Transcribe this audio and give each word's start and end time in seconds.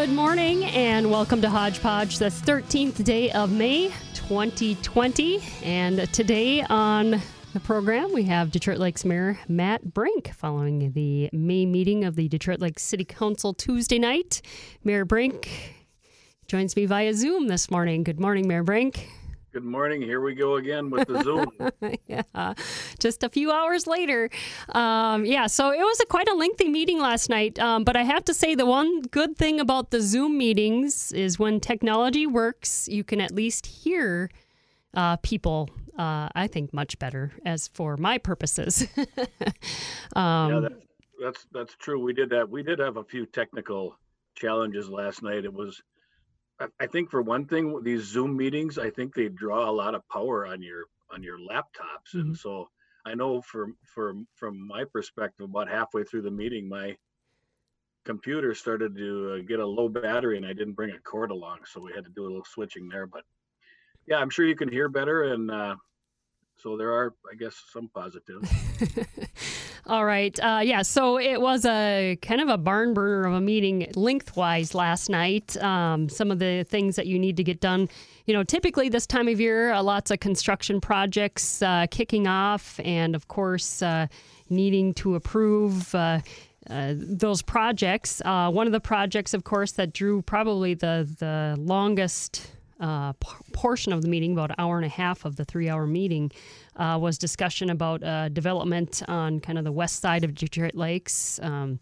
Good 0.09 0.15
morning 0.15 0.63
and 0.65 1.11
welcome 1.11 1.39
to 1.43 1.49
Hodgepodge, 1.51 2.17
the 2.17 2.25
13th 2.25 3.03
day 3.03 3.29
of 3.29 3.51
May 3.51 3.89
2020. 4.15 5.39
And 5.61 6.11
today 6.11 6.63
on 6.63 7.21
the 7.53 7.59
program, 7.59 8.11
we 8.11 8.23
have 8.23 8.49
Detroit 8.49 8.79
Lakes 8.79 9.05
Mayor 9.05 9.37
Matt 9.47 9.93
Brink 9.93 10.33
following 10.33 10.93
the 10.93 11.29
May 11.31 11.67
meeting 11.67 12.05
of 12.05 12.15
the 12.15 12.27
Detroit 12.27 12.59
Lakes 12.59 12.81
City 12.81 13.05
Council 13.05 13.53
Tuesday 13.53 13.99
night. 13.99 14.41
Mayor 14.83 15.05
Brink 15.05 15.75
joins 16.47 16.75
me 16.75 16.87
via 16.87 17.13
Zoom 17.13 17.47
this 17.47 17.69
morning. 17.69 18.03
Good 18.03 18.19
morning, 18.19 18.47
Mayor 18.47 18.63
Brink. 18.63 19.07
Good 19.53 19.63
morning. 19.63 20.01
Here 20.01 20.21
we 20.21 20.33
go 20.33 20.55
again 20.55 20.89
with 20.89 21.07
the 21.07 21.23
Zoom. 21.23 21.51
yeah, 22.07 22.53
just 22.99 23.23
a 23.23 23.29
few 23.29 23.51
hours 23.51 23.87
later. 23.87 24.29
Um, 24.69 25.25
yeah, 25.25 25.47
so 25.47 25.71
it 25.71 25.79
was 25.79 25.99
a 25.99 26.05
quite 26.05 26.27
a 26.27 26.33
lengthy 26.33 26.69
meeting 26.69 26.99
last 26.99 27.29
night. 27.29 27.59
Um, 27.59 27.83
but 27.83 27.95
I 27.95 28.03
have 28.03 28.25
to 28.25 28.33
say, 28.33 28.55
the 28.55 28.65
one 28.65 29.01
good 29.01 29.37
thing 29.37 29.59
about 29.59 29.91
the 29.91 30.01
Zoom 30.01 30.37
meetings 30.37 31.11
is 31.11 31.39
when 31.39 31.59
technology 31.59 32.27
works, 32.27 32.87
you 32.87 33.03
can 33.03 33.21
at 33.21 33.31
least 33.31 33.65
hear 33.65 34.29
uh, 34.93 35.17
people. 35.17 35.69
Uh, 35.97 36.29
I 36.33 36.47
think 36.47 36.73
much 36.73 36.97
better 36.97 37.33
as 37.45 37.67
for 37.67 37.97
my 37.97 38.17
purposes. 38.17 38.87
um, 40.15 40.51
yeah, 40.51 40.59
that's, 40.61 40.85
that's 41.21 41.45
that's 41.51 41.75
true. 41.75 42.01
We 42.01 42.13
did 42.13 42.29
that. 42.29 42.49
we 42.49 42.63
did 42.63 42.79
have 42.79 42.95
a 42.95 43.03
few 43.03 43.25
technical 43.25 43.97
challenges 44.35 44.89
last 44.89 45.21
night. 45.21 45.43
It 45.43 45.53
was 45.53 45.81
I 46.79 46.87
think 46.87 47.09
for 47.09 47.21
one 47.21 47.45
thing, 47.45 47.81
these 47.83 48.03
Zoom 48.03 48.35
meetings, 48.35 48.77
I 48.77 48.89
think 48.89 49.13
they 49.13 49.29
draw 49.29 49.69
a 49.69 49.71
lot 49.71 49.95
of 49.95 50.07
power 50.09 50.45
on 50.45 50.61
your 50.61 50.85
on 51.11 51.23
your 51.23 51.39
laptops, 51.39 52.13
mm-hmm. 52.13 52.19
and 52.19 52.37
so 52.37 52.69
I 53.05 53.15
know 53.15 53.41
from 53.41 53.75
from 53.93 54.27
from 54.35 54.67
my 54.67 54.83
perspective, 54.83 55.45
about 55.45 55.69
halfway 55.69 56.03
through 56.03 56.23
the 56.23 56.31
meeting, 56.31 56.67
my 56.67 56.97
computer 58.05 58.53
started 58.55 58.95
to 58.95 59.33
uh, 59.33 59.47
get 59.47 59.59
a 59.59 59.65
low 59.65 59.89
battery, 59.89 60.37
and 60.37 60.45
I 60.45 60.53
didn't 60.53 60.73
bring 60.73 60.91
a 60.91 60.99
cord 60.99 61.31
along, 61.31 61.59
so 61.65 61.81
we 61.81 61.93
had 61.93 62.05
to 62.05 62.11
do 62.11 62.23
a 62.23 62.29
little 62.29 62.45
switching 62.45 62.89
there. 62.89 63.07
But 63.07 63.23
yeah, 64.07 64.17
I'm 64.17 64.29
sure 64.29 64.45
you 64.45 64.55
can 64.55 64.69
hear 64.69 64.89
better, 64.89 65.33
and 65.33 65.51
uh, 65.51 65.75
so 66.57 66.75
there 66.75 66.91
are, 66.91 67.13
I 67.31 67.35
guess, 67.35 67.55
some 67.71 67.89
positives. 67.93 68.49
All 69.89 70.05
right. 70.05 70.39
Uh, 70.39 70.61
yeah. 70.63 70.83
So 70.83 71.17
it 71.19 71.41
was 71.41 71.65
a 71.65 72.15
kind 72.21 72.41
of 72.41 72.47
a 72.47 72.59
barn 72.59 72.93
burner 72.93 73.25
of 73.25 73.33
a 73.33 73.41
meeting 73.41 73.91
lengthwise 73.95 74.75
last 74.75 75.09
night. 75.09 75.57
Um, 75.63 76.09
some 76.09 76.29
of 76.29 76.37
the 76.37 76.63
things 76.69 76.95
that 76.95 77.07
you 77.07 77.17
need 77.17 77.37
to 77.37 77.43
get 77.43 77.59
done. 77.59 77.89
You 78.27 78.35
know, 78.35 78.43
typically 78.43 78.89
this 78.89 79.07
time 79.07 79.27
of 79.27 79.39
year, 79.39 79.71
uh, 79.71 79.81
lots 79.81 80.11
of 80.11 80.19
construction 80.19 80.79
projects 80.79 81.63
uh, 81.63 81.87
kicking 81.89 82.27
off, 82.27 82.79
and 82.83 83.15
of 83.15 83.29
course, 83.29 83.81
uh, 83.81 84.05
needing 84.51 84.93
to 84.93 85.15
approve. 85.15 85.95
Uh, 85.95 86.19
uh, 86.69 86.93
those 86.95 87.41
projects. 87.41 88.21
one 88.23 88.67
of 88.67 88.73
the 88.73 88.79
projects, 88.79 89.33
of 89.33 89.43
course, 89.43 89.71
that 89.71 89.91
drew 89.91 90.21
probably 90.21 90.75
the 90.75 91.09
the 91.17 91.55
longest 91.57 92.51
uh, 92.79 93.13
p- 93.13 93.29
portion 93.53 93.93
of 93.93 94.01
the 94.01 94.07
meeting, 94.07 94.33
about 94.33 94.51
an 94.51 94.55
hour 94.57 94.77
and 94.77 94.85
a 94.85 94.89
half 94.89 95.25
of 95.25 95.35
the 95.35 95.45
three 95.45 95.69
hour 95.69 95.85
meeting, 95.85 96.31
uh, 96.75 96.97
was 96.99 97.17
discussion 97.17 97.69
about 97.69 98.03
uh, 98.03 98.29
development 98.29 99.03
on 99.07 99.39
kind 99.39 99.57
of 99.57 99.63
the 99.63 99.71
west 99.71 99.99
side 100.01 100.23
of 100.23 100.33
Detroit 100.33 100.75
Lakes. 100.75 101.39
Um, 101.41 101.79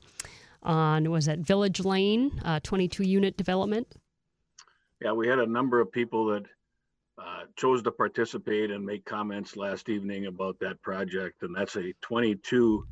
on 0.63 1.09
was 1.09 1.25
that 1.25 1.39
Village 1.39 1.83
Lane, 1.85 2.31
uh, 2.43 2.59
22 2.61 3.03
unit 3.03 3.37
development. 3.37 3.87
Yeah, 5.01 5.13
we 5.13 5.27
had 5.27 5.39
a 5.39 5.45
number 5.45 5.79
of 5.79 5.91
people 5.91 6.25
that 6.27 6.43
uh, 7.19 7.43
chose 7.55 7.81
to 7.83 7.91
participate 7.91 8.71
and 8.71 8.85
make 8.85 9.05
comments 9.05 9.55
last 9.55 9.89
evening 9.89 10.25
about 10.25 10.59
that 10.59 10.81
project, 10.81 11.43
and 11.43 11.55
that's 11.55 11.75
a 11.77 11.93
22 12.01 12.85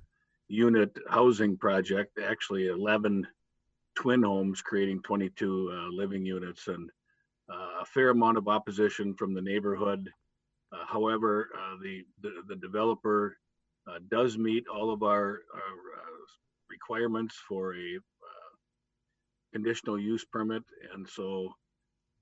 unit 0.48 0.98
housing 1.10 1.58
project. 1.58 2.20
Actually, 2.24 2.68
11 2.68 3.28
twin 3.96 4.24
homes 4.24 4.62
creating 4.62 5.02
22 5.02 5.72
uh, 5.72 5.88
living 5.90 6.26
units 6.26 6.68
and 6.68 6.90
uh, 7.50 7.82
a 7.82 7.86
fair 7.86 8.10
amount 8.10 8.38
of 8.38 8.48
opposition 8.48 9.14
from 9.14 9.34
the 9.34 9.42
neighborhood. 9.42 10.10
Uh, 10.72 10.86
however, 10.88 11.50
uh, 11.56 11.76
the, 11.82 12.04
the, 12.22 12.42
the 12.48 12.56
developer 12.56 13.38
does 14.10 14.36
meet 14.38 14.66
all 14.68 14.92
of 14.92 15.04
our, 15.04 15.42
our 15.54 15.76
requirements 16.72 17.36
for 17.48 17.76
a 17.76 18.00
conditional 19.54 19.98
use 19.98 20.26
permit, 20.26 20.64
and 20.94 21.08
so 21.08 21.54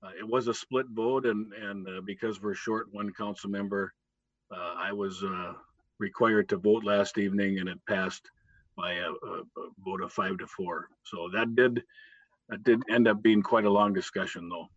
uh, 0.04 0.10
it 0.18 0.28
was 0.28 0.46
a 0.46 0.54
split 0.54 0.86
vote, 0.90 1.26
and 1.26 1.52
and 1.54 1.88
uh, 1.88 2.00
because 2.04 2.40
we're 2.42 2.54
short 2.54 2.86
one 2.92 3.12
council 3.12 3.50
member, 3.50 3.92
uh, 4.52 4.74
I 4.76 4.92
was 4.92 5.24
required 5.98 6.48
to 6.50 6.56
vote 6.58 6.84
last 6.84 7.18
evening, 7.18 7.58
and 7.58 7.68
it 7.68 7.78
passed 7.88 8.30
by 8.76 8.92
a, 8.94 9.08
a, 9.10 9.40
a, 9.40 9.68
vote 9.84 10.02
of 10.02 10.12
five 10.12 10.38
to 10.38 10.46
four. 10.46 10.88
So 11.04 11.30
that 11.32 11.54
did 11.56 11.82
that 12.48 12.62
did 12.62 12.82
end 12.90 13.08
up 13.08 13.22
being 13.22 13.42
quite 13.42 13.64
a 13.64 13.70
long 13.70 13.92
discussion, 13.92 14.48
though. 14.48 14.68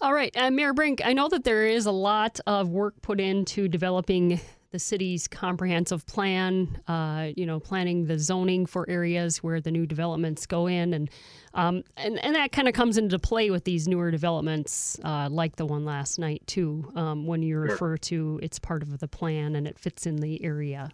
All 0.00 0.12
right, 0.12 0.34
uh, 0.36 0.50
Mayor 0.50 0.72
Brink, 0.72 1.00
I 1.04 1.12
know 1.12 1.28
that 1.28 1.44
there 1.44 1.66
is 1.66 1.86
a 1.86 1.92
lot 1.92 2.38
of 2.46 2.68
work 2.68 3.00
put 3.02 3.20
into 3.20 3.68
developing 3.68 4.40
the 4.76 4.78
city's 4.78 5.26
comprehensive 5.26 6.06
plan, 6.06 6.80
uh, 6.86 7.30
you 7.36 7.46
know, 7.46 7.58
planning 7.58 8.06
the 8.06 8.18
zoning 8.18 8.66
for 8.66 8.88
areas 8.90 9.42
where 9.42 9.60
the 9.60 9.70
new 9.70 9.86
developments 9.86 10.44
go 10.46 10.66
in, 10.66 10.92
and 10.92 11.10
um, 11.54 11.82
and 11.96 12.18
and 12.22 12.34
that 12.34 12.52
kind 12.52 12.68
of 12.68 12.74
comes 12.74 12.98
into 12.98 13.18
play 13.18 13.50
with 13.50 13.64
these 13.64 13.88
newer 13.88 14.10
developments, 14.10 14.98
uh, 15.02 15.28
like 15.30 15.56
the 15.56 15.64
one 15.64 15.84
last 15.84 16.18
night 16.18 16.42
too, 16.46 16.92
um, 16.94 17.26
when 17.26 17.42
you 17.42 17.56
refer 17.56 17.96
to 17.96 18.38
it's 18.42 18.58
part 18.58 18.82
of 18.82 18.98
the 18.98 19.08
plan 19.08 19.56
and 19.56 19.66
it 19.66 19.78
fits 19.78 20.06
in 20.06 20.16
the 20.16 20.44
area. 20.44 20.90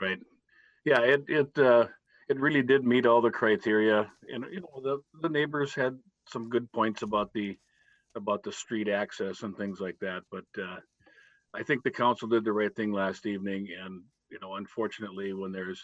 Right. 0.00 0.18
Yeah. 0.84 1.00
It 1.02 1.24
it 1.28 1.58
uh, 1.58 1.86
it 2.28 2.40
really 2.40 2.62
did 2.62 2.84
meet 2.84 3.06
all 3.06 3.20
the 3.20 3.30
criteria, 3.30 4.10
and 4.32 4.44
you 4.50 4.60
know 4.60 4.80
the 4.82 4.98
the 5.22 5.28
neighbors 5.28 5.74
had 5.74 5.96
some 6.26 6.48
good 6.48 6.70
points 6.72 7.02
about 7.02 7.32
the 7.32 7.56
about 8.18 8.42
the 8.42 8.52
street 8.52 8.88
access 8.88 9.42
and 9.42 9.56
things 9.56 9.80
like 9.80 9.98
that. 10.00 10.22
But 10.30 10.44
uh, 10.60 10.76
I 11.54 11.62
think 11.62 11.82
the 11.82 11.90
council 11.90 12.28
did 12.28 12.44
the 12.44 12.52
right 12.52 12.74
thing 12.74 12.92
last 12.92 13.26
evening. 13.26 13.68
And 13.82 14.02
you 14.30 14.38
know, 14.40 14.56
unfortunately, 14.56 15.32
when 15.32 15.52
there's 15.52 15.80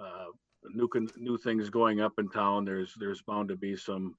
uh, 0.00 0.26
new 0.74 0.88
new 1.16 1.38
things 1.38 1.70
going 1.70 2.00
up 2.00 2.14
in 2.18 2.28
town, 2.28 2.64
there's 2.64 2.92
there's 2.98 3.22
bound 3.22 3.48
to 3.50 3.56
be 3.56 3.76
some 3.76 4.14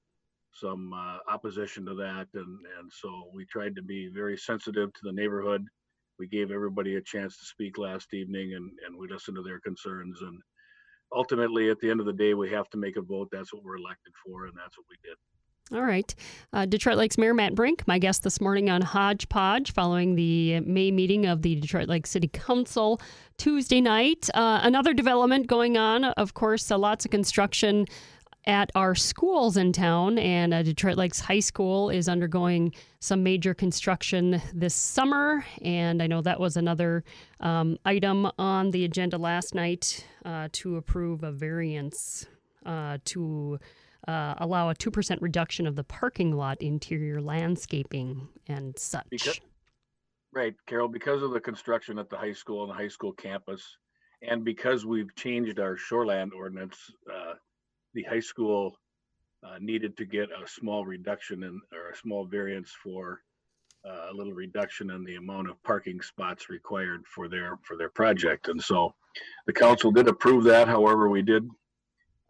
some 0.54 0.92
uh, 0.92 1.18
opposition 1.32 1.84
to 1.86 1.94
that. 1.96 2.28
And 2.34 2.58
and 2.78 2.90
so 2.90 3.30
we 3.34 3.44
tried 3.44 3.76
to 3.76 3.82
be 3.82 4.08
very 4.08 4.36
sensitive 4.36 4.92
to 4.92 5.00
the 5.02 5.12
neighborhood. 5.12 5.64
We 6.18 6.26
gave 6.26 6.50
everybody 6.50 6.96
a 6.96 7.02
chance 7.02 7.38
to 7.38 7.44
speak 7.44 7.78
last 7.78 8.14
evening, 8.14 8.54
and 8.54 8.70
and 8.86 8.98
we 8.98 9.08
listened 9.08 9.36
to 9.36 9.42
their 9.42 9.60
concerns. 9.60 10.20
And 10.22 10.40
ultimately, 11.12 11.70
at 11.70 11.78
the 11.80 11.90
end 11.90 12.00
of 12.00 12.06
the 12.06 12.12
day, 12.12 12.34
we 12.34 12.50
have 12.50 12.68
to 12.70 12.78
make 12.78 12.96
a 12.96 13.02
vote. 13.02 13.28
That's 13.30 13.52
what 13.52 13.62
we're 13.62 13.76
elected 13.76 14.14
for, 14.24 14.46
and 14.46 14.54
that's 14.56 14.76
what 14.78 14.86
we 14.90 14.96
did. 15.08 15.16
All 15.70 15.82
right. 15.82 16.14
Uh, 16.54 16.64
Detroit 16.64 16.96
Lakes 16.96 17.18
Mayor 17.18 17.34
Matt 17.34 17.54
Brink, 17.54 17.86
my 17.86 17.98
guest 17.98 18.22
this 18.22 18.40
morning 18.40 18.70
on 18.70 18.80
Hodgepodge 18.80 19.74
following 19.74 20.14
the 20.14 20.60
May 20.60 20.90
meeting 20.90 21.26
of 21.26 21.42
the 21.42 21.56
Detroit 21.56 21.88
Lakes 21.88 22.08
City 22.08 22.28
Council 22.28 22.98
Tuesday 23.36 23.82
night. 23.82 24.30
Uh, 24.32 24.60
another 24.62 24.94
development 24.94 25.46
going 25.46 25.76
on, 25.76 26.04
of 26.04 26.32
course, 26.32 26.70
uh, 26.70 26.78
lots 26.78 27.04
of 27.04 27.10
construction 27.10 27.84
at 28.46 28.70
our 28.74 28.94
schools 28.94 29.58
in 29.58 29.74
town, 29.74 30.18
and 30.18 30.54
uh, 30.54 30.62
Detroit 30.62 30.96
Lakes 30.96 31.20
High 31.20 31.40
School 31.40 31.90
is 31.90 32.08
undergoing 32.08 32.72
some 33.00 33.22
major 33.22 33.52
construction 33.52 34.40
this 34.54 34.74
summer. 34.74 35.44
And 35.60 36.02
I 36.02 36.06
know 36.06 36.22
that 36.22 36.40
was 36.40 36.56
another 36.56 37.04
um, 37.40 37.76
item 37.84 38.30
on 38.38 38.70
the 38.70 38.86
agenda 38.86 39.18
last 39.18 39.54
night 39.54 40.06
uh, 40.24 40.48
to 40.52 40.76
approve 40.76 41.24
a 41.24 41.30
variance 41.30 42.24
uh, 42.64 42.96
to 43.04 43.58
uh, 44.08 44.34
allow 44.38 44.70
a 44.70 44.74
2% 44.74 45.18
reduction 45.20 45.66
of 45.66 45.76
the 45.76 45.84
parking 45.84 46.32
lot 46.32 46.62
interior 46.62 47.20
landscaping 47.20 48.26
and 48.48 48.76
such. 48.78 49.06
Because, 49.10 49.40
right, 50.32 50.54
Carol, 50.66 50.88
because 50.88 51.22
of 51.22 51.32
the 51.32 51.40
construction 51.40 51.98
at 51.98 52.08
the 52.08 52.16
high 52.16 52.32
school 52.32 52.62
and 52.62 52.70
the 52.70 52.74
high 52.74 52.88
school 52.88 53.12
campus, 53.12 53.62
and 54.22 54.44
because 54.44 54.86
we've 54.86 55.14
changed 55.14 55.60
our 55.60 55.76
shoreland 55.76 56.32
ordinance, 56.34 56.90
uh, 57.12 57.34
the 57.92 58.02
high 58.04 58.20
school 58.20 58.78
uh, 59.46 59.58
needed 59.60 59.96
to 59.98 60.06
get 60.06 60.30
a 60.30 60.48
small 60.48 60.86
reduction 60.86 61.42
in 61.42 61.60
or 61.72 61.90
a 61.90 61.96
small 61.96 62.24
variance 62.24 62.74
for 62.82 63.20
uh, 63.86 64.10
a 64.10 64.14
little 64.14 64.32
reduction 64.32 64.90
in 64.90 65.04
the 65.04 65.16
amount 65.16 65.48
of 65.48 65.62
parking 65.62 66.00
spots 66.00 66.48
required 66.48 67.04
for 67.06 67.28
their 67.28 67.58
for 67.62 67.76
their 67.76 67.90
project. 67.90 68.48
And 68.48 68.60
so 68.60 68.94
the 69.46 69.52
council 69.52 69.92
did 69.92 70.08
approve 70.08 70.44
that. 70.44 70.66
However, 70.66 71.08
we 71.08 71.22
did 71.22 71.48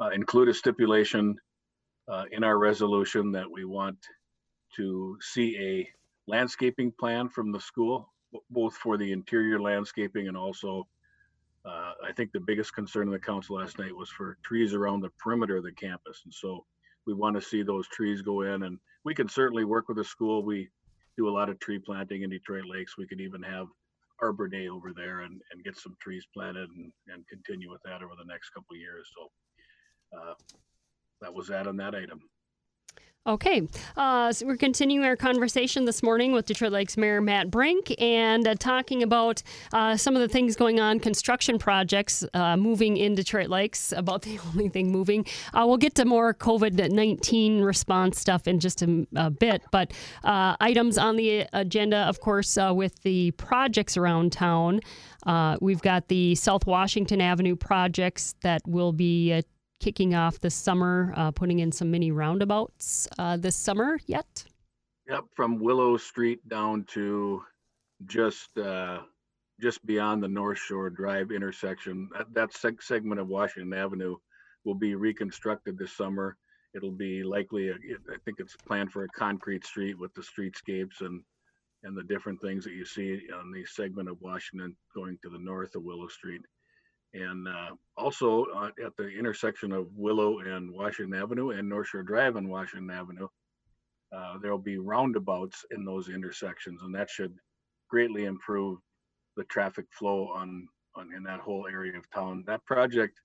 uh, 0.01 0.11
include 0.11 0.49
a 0.49 0.55
stipulation 0.55 1.39
uh, 2.09 2.25
in 2.33 2.45
our 2.45 2.59
resolution 2.59 3.33
that 3.33 3.51
we 3.51 3.65
want 3.65 3.97
to 4.77 5.17
see 5.21 5.57
a 5.59 5.89
landscaping 6.31 6.93
plan 6.93 7.29
from 7.29 7.53
the 7.53 7.61
school, 7.61 8.13
both 8.51 8.75
for 8.75 8.97
the 8.97 9.13
interior 9.13 9.61
landscaping 9.61 10.29
and 10.29 10.37
also, 10.37 10.87
uh, 11.65 11.93
I 12.05 12.13
think 12.17 12.33
the 12.33 12.41
biggest 12.41 12.75
concern 12.75 13.09
of 13.09 13.13
the 13.13 13.19
council 13.19 13.57
last 13.57 13.79
night 13.79 13.95
was 13.95 14.11
for 14.11 14.39
trees 14.43 14.75
around 14.75 15.01
the 15.01 15.11
perimeter 15.19 15.57
of 15.57 15.65
the 15.65 15.73
campus. 15.73 16.23
And 16.25 16.33
so 16.33 16.65
we 17.07 17.15
want 17.15 17.37
to 17.37 17.43
see 17.43 17.63
those 17.63 17.89
trees 17.89 18.23
go 18.23 18.43
in 18.43 18.65
and 18.65 18.79
we 19.05 19.15
can 19.15 19.29
certainly 19.29 19.65
work 19.65 19.89
with 19.89 19.97
the 19.97 20.05
school. 20.05 20.43
We 20.43 20.69
do 21.17 21.29
a 21.29 21.31
lot 21.31 21.49
of 21.49 21.59
tree 21.59 21.79
planting 21.79 22.23
in 22.23 22.31
Detroit 22.31 22.65
Lakes. 22.67 22.97
We 22.97 23.07
could 23.07 23.21
even 23.21 23.43
have 23.43 23.67
Arbor 24.21 24.49
Day 24.49 24.69
over 24.69 24.93
there 24.95 25.21
and, 25.21 25.41
and 25.51 25.65
get 25.65 25.77
some 25.77 25.97
trees 26.01 26.27
planted 26.35 26.69
and, 26.71 26.93
and 27.09 27.27
continue 27.29 27.71
with 27.71 27.83
that 27.85 28.03
over 28.03 28.15
the 28.17 28.31
next 28.31 28.51
couple 28.51 28.77
years. 28.77 29.09
So 29.17 30.19
uh, 30.19 30.35
that 31.21 31.35
was 31.35 31.49
that 31.49 31.67
on 31.67 31.77
that 31.77 31.95
item. 31.95 32.23
Okay, 33.29 33.69
uh, 33.95 34.33
so 34.33 34.47
we're 34.47 34.57
continuing 34.57 35.05
our 35.05 35.15
conversation 35.15 35.85
this 35.85 36.03
morning 36.03 36.33
with 36.33 36.47
Detroit 36.47 36.73
Lakes 36.73 36.97
Mayor 36.97 37.21
Matt 37.21 37.51
Brink 37.51 37.95
and 38.01 38.49
uh, 38.49 38.55
talking 38.55 39.03
about 39.03 39.43
uh, 39.75 39.99
some 39.99 40.17
of 40.17 40.23
the 40.23 40.29
things 40.29 40.57
going 40.57 40.81
on, 40.81 40.99
construction 40.99 41.59
projects 41.59 42.25
uh, 42.33 42.57
moving 42.57 42.97
in 42.97 43.15
Detroit 43.15 43.51
Lakes, 43.51 43.93
about 43.95 44.23
the 44.29 44.39
only 44.47 44.71
thing 44.71 44.91
moving. 44.91 45.27
Uh, 45.53 45.65
we'll 45.67 45.77
get 45.77 45.95
to 45.97 46.07
more 46.07 46.33
COVID 46.33 46.91
19 46.91 47.61
response 47.61 48.19
stuff 48.19 48.49
in 48.49 48.61
just 48.61 48.81
a, 48.81 49.07
a 49.15 49.29
bit, 49.29 49.61
but 49.71 49.93
uh, 50.25 50.57
items 50.61 50.97
on 50.97 51.17
the 51.17 51.45
agenda, 51.53 51.99
of 52.09 52.21
course, 52.21 52.57
with 52.71 53.03
the 53.03 53.33
projects 53.33 53.99
around 53.99 54.33
town. 54.33 54.81
we've 55.61 55.83
got 55.83 56.09
the 56.09 56.35
South 56.35 56.65
Washington 56.65 57.21
Avenue 57.21 57.57
projects 57.57 58.37
that 58.41 58.63
will 58.67 58.93
be 58.93 59.43
kicking 59.81 60.15
off 60.15 60.41
this 60.41 60.55
summer, 60.55 61.13
uh, 61.17 61.31
putting 61.31 61.61
in 61.61 61.73
some 61.73 61.91
mini 61.91 62.11
roundabouts 62.11 63.09
uh, 63.19 63.37
this 63.37 63.57
summer 63.57 63.99
yet? 64.07 64.45
Yep, 65.09 65.25
from 65.35 65.59
Willow 65.59 65.97
Street 65.97 66.47
down 66.49 66.85
to 66.85 67.43
just 68.07 68.57
uh, 68.59 69.01
just 69.61 69.85
beyond 69.87 70.23
the 70.23 70.29
North 70.29 70.59
Shore 70.59 70.91
Drive 70.91 71.31
intersection. 71.31 72.09
That, 72.17 72.33
that 72.35 72.51
seg- 72.53 72.83
segment 72.83 73.21
of 73.21 73.29
Washington 73.29 73.73
Avenue 73.73 74.17
will 74.65 74.75
be 74.75 74.95
reconstructed 74.95 75.79
this 75.79 75.93
summer. 75.93 76.37
It'll 76.75 76.93
be 76.93 77.23
likely, 77.23 77.71
a, 77.71 77.75
I 77.75 78.17
think 78.25 78.39
it's 78.39 78.57
planned 78.67 78.93
for 78.93 79.05
a 79.05 79.09
concrete 79.09 79.65
street 79.65 79.99
with 79.99 80.13
the 80.15 80.23
streetscapes 80.23 81.01
and 81.01 81.23
and 81.85 81.97
the 81.97 82.03
different 82.03 82.41
things 82.41 82.65
that 82.65 82.73
you 82.73 82.85
see 82.85 83.21
on 83.33 83.53
the 83.53 83.65
segment 83.65 84.09
of 84.09 84.21
Washington 84.21 84.77
going 84.95 85.17
to 85.23 85.31
the 85.31 85.39
north 85.39 85.77
of 85.77 85.85
Willow 85.85 86.09
Street. 86.09 86.43
And 87.15 87.49
uh, 87.49 87.71
also 87.97 88.45
uh, 88.55 88.71
at 88.85 88.97
the 88.97 89.09
intersection 89.09 89.73
of 89.73 89.87
Willow 89.95 90.41
and 90.41 90.71
Washington 90.71 91.19
Avenue 91.19 91.51
and 91.51 91.69
North 91.69 91.89
Shore 91.89 92.03
Drive 92.03 92.37
and 92.37 92.49
Washington 92.49 92.91
Avenue, 92.91 93.29
uh, 94.15 94.39
there'll 94.41 94.59
be 94.59 94.79
roundabouts 94.79 95.65
in 95.71 95.85
those 95.85 96.09
intersections, 96.09 96.83
and 96.83 96.95
that 96.95 97.11
should 97.11 97.35
greatly 97.89 98.25
improve 98.25 98.79
the 99.37 99.45
traffic 99.45 99.87
flow 99.91 100.29
on, 100.35 100.69
on 100.95 101.13
in 101.15 101.23
that 101.23 101.41
whole 101.41 101.67
area 101.71 101.97
of 101.97 102.11
town. 102.11 102.45
That 102.47 102.65
project, 102.65 103.21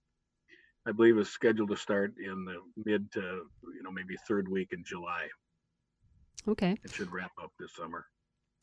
I 0.88 0.92
believe, 0.92 1.18
is 1.18 1.30
scheduled 1.30 1.70
to 1.70 1.78
start 1.78 2.14
in 2.18 2.46
the 2.46 2.58
mid 2.86 3.12
to 3.14 3.22
you 3.22 3.84
know 3.84 3.92
maybe 3.92 4.16
third 4.28 4.48
week 4.48 4.70
in 4.72 4.84
July. 4.84 5.28
Okay. 6.48 6.78
It 6.84 6.92
should 6.92 7.12
wrap 7.12 7.32
up 7.42 7.52
this 7.60 7.74
summer. 7.76 8.06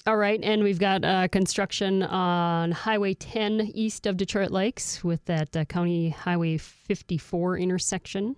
All 0.07 0.17
right, 0.17 0.41
and 0.43 0.63
we've 0.63 0.79
got 0.79 1.05
uh, 1.05 1.29
construction 1.29 2.03
on 2.03 2.73
Highway 2.73 3.13
10 3.13 3.73
east 3.75 4.07
of 4.07 4.17
Detroit 4.17 4.51
Lakes 4.51 5.05
with 5.05 5.23
that 5.27 5.55
uh, 5.55 5.67
County 5.67 6.09
Highway 6.09 6.57
54 6.57 7.59
intersection. 7.59 8.35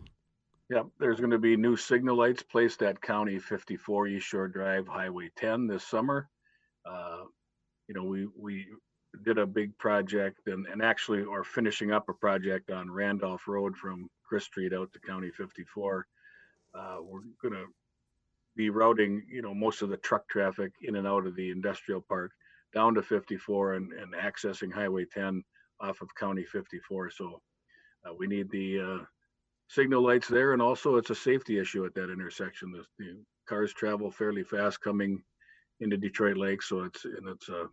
Yep, 0.70 0.86
there's 0.98 1.20
going 1.20 1.30
to 1.30 1.38
be 1.38 1.56
new 1.56 1.76
signal 1.76 2.16
lights 2.16 2.42
placed 2.42 2.82
at 2.82 3.00
County 3.00 3.38
54 3.38 4.08
East 4.08 4.26
Shore 4.26 4.48
Drive, 4.48 4.88
Highway 4.88 5.30
10 5.36 5.68
this 5.68 5.84
summer. 5.84 6.28
Uh, 6.84 7.24
you 7.86 7.94
know, 7.94 8.02
we 8.04 8.26
we 8.36 8.66
did 9.24 9.38
a 9.38 9.46
big 9.46 9.76
project 9.78 10.40
and, 10.46 10.66
and 10.66 10.82
actually 10.82 11.22
are 11.22 11.44
finishing 11.44 11.92
up 11.92 12.08
a 12.08 12.14
project 12.14 12.72
on 12.72 12.90
Randolph 12.90 13.46
Road 13.46 13.76
from 13.76 14.08
Chris 14.24 14.44
Street 14.44 14.72
out 14.72 14.92
to 14.94 15.00
County 15.00 15.30
54. 15.30 16.06
Uh, 16.74 16.96
we're 17.02 17.20
going 17.40 17.54
to 17.54 17.66
be 18.56 18.70
routing, 18.70 19.22
you 19.28 19.42
know, 19.42 19.54
most 19.54 19.82
of 19.82 19.88
the 19.88 19.96
truck 19.96 20.28
traffic 20.28 20.72
in 20.82 20.96
and 20.96 21.06
out 21.06 21.26
of 21.26 21.34
the 21.36 21.50
industrial 21.50 22.00
park 22.00 22.32
down 22.74 22.94
to 22.94 23.02
54 23.02 23.74
and, 23.74 23.92
and 23.92 24.14
accessing 24.14 24.72
Highway 24.72 25.04
10 25.12 25.42
off 25.80 26.00
of 26.00 26.14
County 26.14 26.44
54. 26.44 27.10
So 27.10 27.40
uh, 28.04 28.14
we 28.18 28.26
need 28.26 28.50
the 28.50 28.80
uh, 28.80 29.04
signal 29.68 30.02
lights 30.02 30.28
there, 30.28 30.52
and 30.52 30.62
also 30.62 30.96
it's 30.96 31.10
a 31.10 31.14
safety 31.14 31.58
issue 31.58 31.84
at 31.84 31.94
that 31.94 32.10
intersection. 32.10 32.72
The, 32.72 32.84
the, 32.98 33.16
cars 33.48 33.72
travel 33.72 34.10
fairly 34.10 34.44
fast 34.44 34.80
coming 34.80 35.20
into 35.80 35.96
Detroit 35.96 36.36
Lake, 36.36 36.62
so 36.62 36.84
it's 36.84 37.04
and 37.04 37.28
it's 37.28 37.48
a 37.48 37.66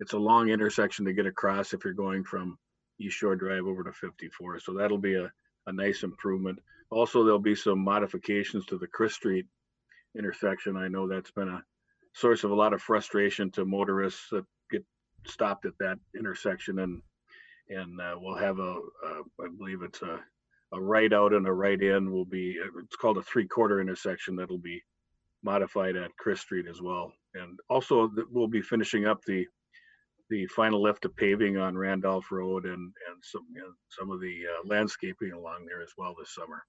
it's 0.00 0.12
a 0.12 0.18
long 0.18 0.50
intersection 0.50 1.04
to 1.06 1.14
get 1.14 1.26
across 1.26 1.72
if 1.72 1.82
you're 1.82 1.94
going 1.94 2.22
from 2.24 2.58
East 3.00 3.16
Shore 3.16 3.34
Drive 3.34 3.66
over 3.66 3.82
to 3.82 3.92
54. 3.92 4.60
So 4.60 4.74
that'll 4.74 4.98
be 4.98 5.14
a, 5.14 5.32
a 5.66 5.72
nice 5.72 6.02
improvement. 6.02 6.58
Also, 6.90 7.24
there'll 7.24 7.38
be 7.38 7.54
some 7.54 7.78
modifications 7.78 8.66
to 8.66 8.78
the 8.78 8.86
Chris 8.86 9.14
Street 9.14 9.46
intersection. 10.16 10.76
I 10.76 10.88
know 10.88 11.08
that's 11.08 11.30
been 11.30 11.48
a 11.48 11.62
source 12.14 12.44
of 12.44 12.50
a 12.50 12.54
lot 12.54 12.72
of 12.72 12.82
frustration 12.82 13.50
to 13.52 13.64
motorists 13.64 14.28
that 14.30 14.44
get 14.70 14.84
stopped 15.26 15.66
at 15.66 15.78
that 15.80 15.98
intersection, 16.16 16.80
and 16.80 17.02
and 17.68 18.00
uh, 18.00 18.16
we'll 18.20 18.36
have 18.38 18.58
a, 18.58 18.72
a 18.72 19.22
I 19.40 19.48
believe 19.56 19.82
it's 19.82 20.02
a 20.02 20.20
a 20.72 20.80
right 20.80 21.12
out 21.12 21.32
and 21.32 21.46
a 21.46 21.52
right 21.52 21.80
in 21.80 22.12
will 22.12 22.26
be 22.26 22.58
it's 22.82 22.96
called 22.96 23.18
a 23.18 23.22
three 23.22 23.46
quarter 23.46 23.80
intersection 23.80 24.36
that'll 24.36 24.58
be 24.58 24.82
modified 25.42 25.96
at 25.96 26.16
Chris 26.18 26.40
Street 26.40 26.66
as 26.68 26.82
well, 26.82 27.12
and 27.34 27.58
also 27.70 28.10
we'll 28.30 28.48
be 28.48 28.62
finishing 28.62 29.06
up 29.06 29.20
the 29.26 29.46
the 30.30 30.46
final 30.48 30.82
lift 30.82 31.06
of 31.06 31.16
paving 31.16 31.56
on 31.56 31.76
Randolph 31.76 32.30
Road 32.30 32.64
and 32.64 32.74
and 32.74 33.22
some 33.22 33.46
you 33.54 33.60
know, 33.60 33.72
some 33.88 34.10
of 34.10 34.20
the 34.20 34.42
uh, 34.46 34.68
landscaping 34.68 35.32
along 35.32 35.66
there 35.66 35.82
as 35.82 35.92
well 35.96 36.14
this 36.18 36.34
summer. 36.34 36.62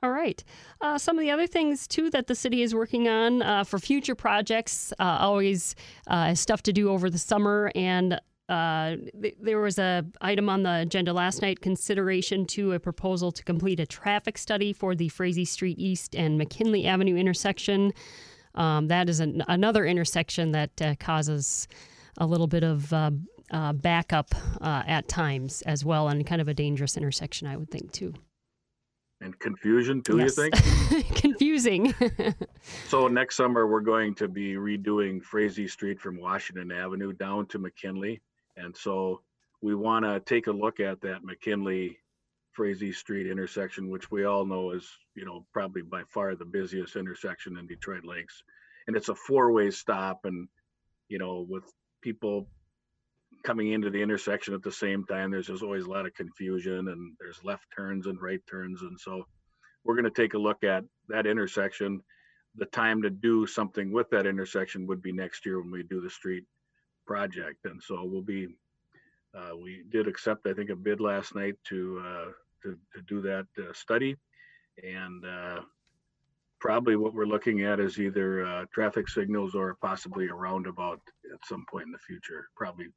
All 0.00 0.12
right. 0.12 0.42
Uh, 0.80 0.96
some 0.96 1.18
of 1.18 1.22
the 1.22 1.30
other 1.32 1.48
things 1.48 1.88
too 1.88 2.08
that 2.10 2.28
the 2.28 2.34
city 2.36 2.62
is 2.62 2.72
working 2.72 3.08
on 3.08 3.42
uh, 3.42 3.64
for 3.64 3.80
future 3.80 4.14
projects, 4.14 4.92
uh, 5.00 5.18
always 5.20 5.74
uh, 6.06 6.34
stuff 6.34 6.62
to 6.64 6.72
do 6.72 6.88
over 6.90 7.10
the 7.10 7.18
summer, 7.18 7.72
and 7.74 8.20
uh, 8.48 8.94
th- 9.20 9.36
there 9.40 9.58
was 9.58 9.76
a 9.76 10.04
item 10.20 10.48
on 10.48 10.62
the 10.62 10.72
agenda 10.76 11.12
last 11.12 11.42
night 11.42 11.60
consideration 11.60 12.46
to 12.46 12.72
a 12.72 12.78
proposal 12.78 13.32
to 13.32 13.42
complete 13.42 13.80
a 13.80 13.86
traffic 13.86 14.38
study 14.38 14.72
for 14.72 14.94
the 14.94 15.08
Frazee 15.08 15.44
Street 15.44 15.80
East 15.80 16.14
and 16.14 16.38
McKinley 16.38 16.86
Avenue 16.86 17.16
intersection. 17.16 17.92
Um, 18.54 18.86
that 18.88 19.08
is 19.08 19.18
an, 19.18 19.42
another 19.48 19.84
intersection 19.84 20.52
that 20.52 20.80
uh, 20.80 20.94
causes 21.00 21.66
a 22.18 22.26
little 22.26 22.46
bit 22.46 22.62
of 22.62 22.94
backup 23.82 24.32
at 24.62 25.08
times 25.08 25.62
as 25.62 25.84
well, 25.84 26.06
and 26.06 26.24
kind 26.24 26.40
of 26.40 26.46
a 26.46 26.54
dangerous 26.54 26.96
intersection, 26.96 27.48
I 27.48 27.56
would 27.56 27.70
think 27.72 27.90
too 27.90 28.14
and 29.28 29.38
confusion 29.38 30.02
too 30.02 30.18
yes. 30.18 30.36
you 30.36 30.50
think? 30.50 31.14
Confusing. 31.16 31.94
So 32.88 33.06
next 33.08 33.36
summer 33.36 33.66
we're 33.66 33.80
going 33.80 34.14
to 34.16 34.28
be 34.28 34.54
redoing 34.54 35.22
frazee 35.22 35.68
street 35.68 36.00
from 36.00 36.20
washington 36.20 36.72
avenue 36.72 37.12
down 37.12 37.46
to 37.46 37.58
mckinley. 37.58 38.20
And 38.56 38.76
so 38.76 39.22
we 39.62 39.74
want 39.74 40.04
to 40.04 40.20
take 40.20 40.46
a 40.46 40.52
look 40.52 40.80
at 40.80 41.00
that 41.02 41.22
mckinley 41.22 41.96
frazee 42.52 42.92
street 42.92 43.30
intersection 43.30 43.90
which 43.90 44.10
we 44.10 44.24
all 44.24 44.44
know 44.44 44.72
is 44.72 44.90
you 45.14 45.24
know 45.24 45.46
probably 45.52 45.82
by 45.82 46.02
far 46.08 46.34
the 46.34 46.44
busiest 46.44 46.96
intersection 46.96 47.58
in 47.58 47.66
detroit 47.66 48.04
lakes. 48.04 48.42
And 48.86 48.96
it's 48.96 49.10
a 49.10 49.14
four-way 49.14 49.70
stop 49.70 50.24
and 50.24 50.48
you 51.08 51.18
know 51.18 51.46
with 51.48 51.64
people 52.02 52.48
coming 53.42 53.72
into 53.72 53.90
the 53.90 54.02
intersection 54.02 54.54
at 54.54 54.62
the 54.62 54.72
same 54.72 55.04
time. 55.04 55.30
There's 55.30 55.46
just 55.46 55.62
always 55.62 55.84
a 55.84 55.90
lot 55.90 56.06
of 56.06 56.14
confusion 56.14 56.88
and 56.88 57.14
there's 57.18 57.42
left 57.44 57.64
turns 57.74 58.06
and 58.06 58.20
right 58.20 58.40
turns. 58.48 58.82
And 58.82 58.98
so 58.98 59.24
we're 59.84 59.94
going 59.94 60.04
to 60.04 60.22
take 60.22 60.34
a 60.34 60.38
look 60.38 60.64
at 60.64 60.84
that 61.08 61.26
intersection. 61.26 62.02
The 62.56 62.66
time 62.66 63.02
to 63.02 63.10
do 63.10 63.46
something 63.46 63.92
with 63.92 64.10
that 64.10 64.26
intersection 64.26 64.86
would 64.86 65.02
be 65.02 65.12
next 65.12 65.46
year 65.46 65.60
when 65.60 65.70
we 65.70 65.82
do 65.82 66.00
the 66.00 66.10
street 66.10 66.44
project. 67.06 67.64
And 67.64 67.82
so 67.82 68.04
we'll 68.04 68.22
be, 68.22 68.48
uh, 69.36 69.56
we 69.56 69.82
did 69.90 70.08
accept, 70.08 70.46
I 70.46 70.52
think, 70.52 70.70
a 70.70 70.76
bid 70.76 71.00
last 71.00 71.34
night 71.34 71.54
to, 71.68 72.02
uh, 72.04 72.30
to, 72.62 72.76
to 72.94 73.02
do 73.06 73.20
that 73.22 73.46
uh, 73.58 73.72
study. 73.72 74.16
And 74.82 75.24
uh, 75.24 75.60
probably 76.60 76.96
what 76.96 77.14
we're 77.14 77.26
looking 77.26 77.62
at 77.62 77.80
is 77.80 77.98
either 77.98 78.44
uh, 78.44 78.64
traffic 78.72 79.08
signals 79.08 79.54
or 79.54 79.76
possibly 79.80 80.26
a 80.26 80.34
roundabout 80.34 81.00
at 81.32 81.38
some 81.44 81.64
point 81.70 81.86
in 81.86 81.92
the 81.92 81.98
future, 81.98 82.48
probably 82.56 82.88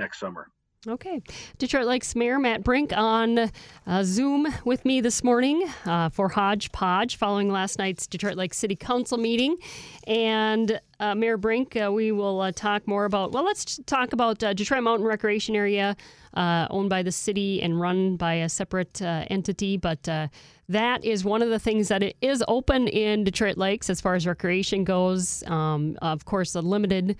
next 0.00 0.18
summer. 0.18 0.48
Okay. 0.88 1.20
Detroit 1.58 1.84
Lakes 1.84 2.16
Mayor 2.16 2.38
Matt 2.38 2.64
Brink 2.64 2.90
on 2.96 3.50
uh, 3.86 4.02
Zoom 4.02 4.46
with 4.64 4.82
me 4.86 5.02
this 5.02 5.22
morning 5.22 5.68
uh, 5.84 6.08
for 6.08 6.30
Hodgepodge 6.30 7.16
following 7.16 7.50
last 7.50 7.78
night's 7.78 8.06
Detroit 8.06 8.36
Lakes 8.36 8.56
City 8.56 8.76
Council 8.76 9.18
meeting. 9.18 9.58
And 10.06 10.80
uh, 10.98 11.14
Mayor 11.14 11.36
Brink, 11.36 11.76
uh, 11.76 11.92
we 11.92 12.12
will 12.12 12.40
uh, 12.40 12.52
talk 12.52 12.88
more 12.88 13.04
about, 13.04 13.32
well, 13.32 13.44
let's 13.44 13.78
talk 13.84 14.14
about 14.14 14.42
uh, 14.42 14.54
Detroit 14.54 14.82
Mountain 14.82 15.06
Recreation 15.06 15.54
Area 15.54 15.98
owned 16.34 16.88
by 16.88 17.02
the 17.02 17.12
city 17.12 17.60
and 17.60 17.78
run 17.78 18.16
by 18.16 18.34
a 18.34 18.48
separate 18.48 19.02
entity. 19.02 19.76
But 19.76 20.04
that 20.04 21.04
is 21.04 21.24
one 21.24 21.42
of 21.42 21.50
the 21.50 21.58
things 21.58 21.88
that 21.88 22.02
it 22.02 22.16
is 22.22 22.42
open 22.48 22.88
in 22.88 23.24
Detroit 23.24 23.58
Lakes 23.58 23.90
as 23.90 24.00
far 24.00 24.14
as 24.14 24.26
recreation 24.26 24.84
goes. 24.84 25.42
Um, 25.46 25.98
of 26.00 26.24
course, 26.24 26.54
a 26.54 26.62
limited 26.62 27.16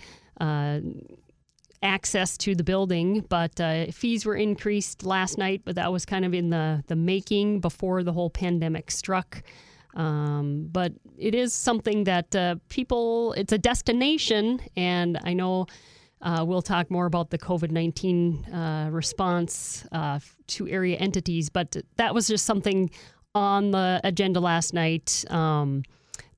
access 1.83 2.37
to 2.39 2.55
the 2.55 2.65
building, 2.65 3.25
but 3.29 3.59
uh, 3.61 3.87
fees 3.87 4.27
were 4.27 4.37
increased 4.37 5.05
last 5.05 5.39
night, 5.39 5.63
but 5.65 5.77
that 5.77 5.93
was 5.93 6.05
kind 6.05 6.25
of 6.25 6.35
in 6.35 6.51
the, 6.51 6.85
the 6.89 6.97
making 6.97 7.61
before 7.61 8.03
the 8.03 8.13
whole 8.13 8.31
pandemic 8.31 8.91
struck. 8.91 9.43
Um, 9.95 10.69
but 10.71 10.93
it 11.19 11.35
is 11.35 11.53
something 11.53 12.05
that 12.05 12.35
uh, 12.37 12.57
people, 12.69 13.33
it's 13.33 13.53
a 13.53 13.59
destination, 13.59 14.61
and 14.77 15.19
I 15.25 15.33
know 15.33 15.67
uh, 16.23 16.45
we'll 16.47 16.63
talk 16.63 16.91
more 16.91 17.07
about 17.07 17.31
the 17.31 17.39
COVID 17.39 17.71
19 17.71 18.45
uh, 18.53 18.89
response 18.93 19.87
uh, 19.91 20.21
to 20.49 20.69
area 20.69 20.97
entities, 20.97 21.49
but 21.49 21.77
that 21.97 22.15
was 22.15 22.29
just 22.29 22.45
something 22.45 22.91
on 23.35 23.71
the 23.71 24.01
agenda 24.05 24.39
last 24.41 24.75
night. 24.75 25.25
Um, 25.31 25.83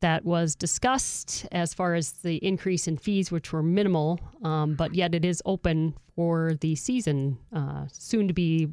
that 0.03 0.25
was 0.25 0.55
discussed 0.55 1.47
as 1.51 1.73
far 1.73 1.95
as 1.95 2.13
the 2.13 2.37
increase 2.37 2.87
in 2.87 2.99
fees, 2.99 3.33
which 3.33 3.53
were 3.53 3.63
minimal, 3.63 4.21
um, 4.45 4.75
but 4.75 4.95
yet 4.95 5.15
it 5.15 5.25
is 5.25 5.43
open 5.47 5.95
for 6.15 6.55
the 6.61 6.75
season, 6.77 7.39
uh, 7.53 7.87
soon 7.91 8.29
to 8.29 8.35
be 8.35 8.69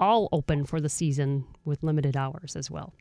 all 0.00 0.28
open 0.32 0.64
for 0.64 0.80
the 0.80 0.88
season 0.88 1.44
with 1.64 1.82
limited 1.82 2.16
hours 2.16 2.56
as 2.56 2.70
well. 2.70 2.92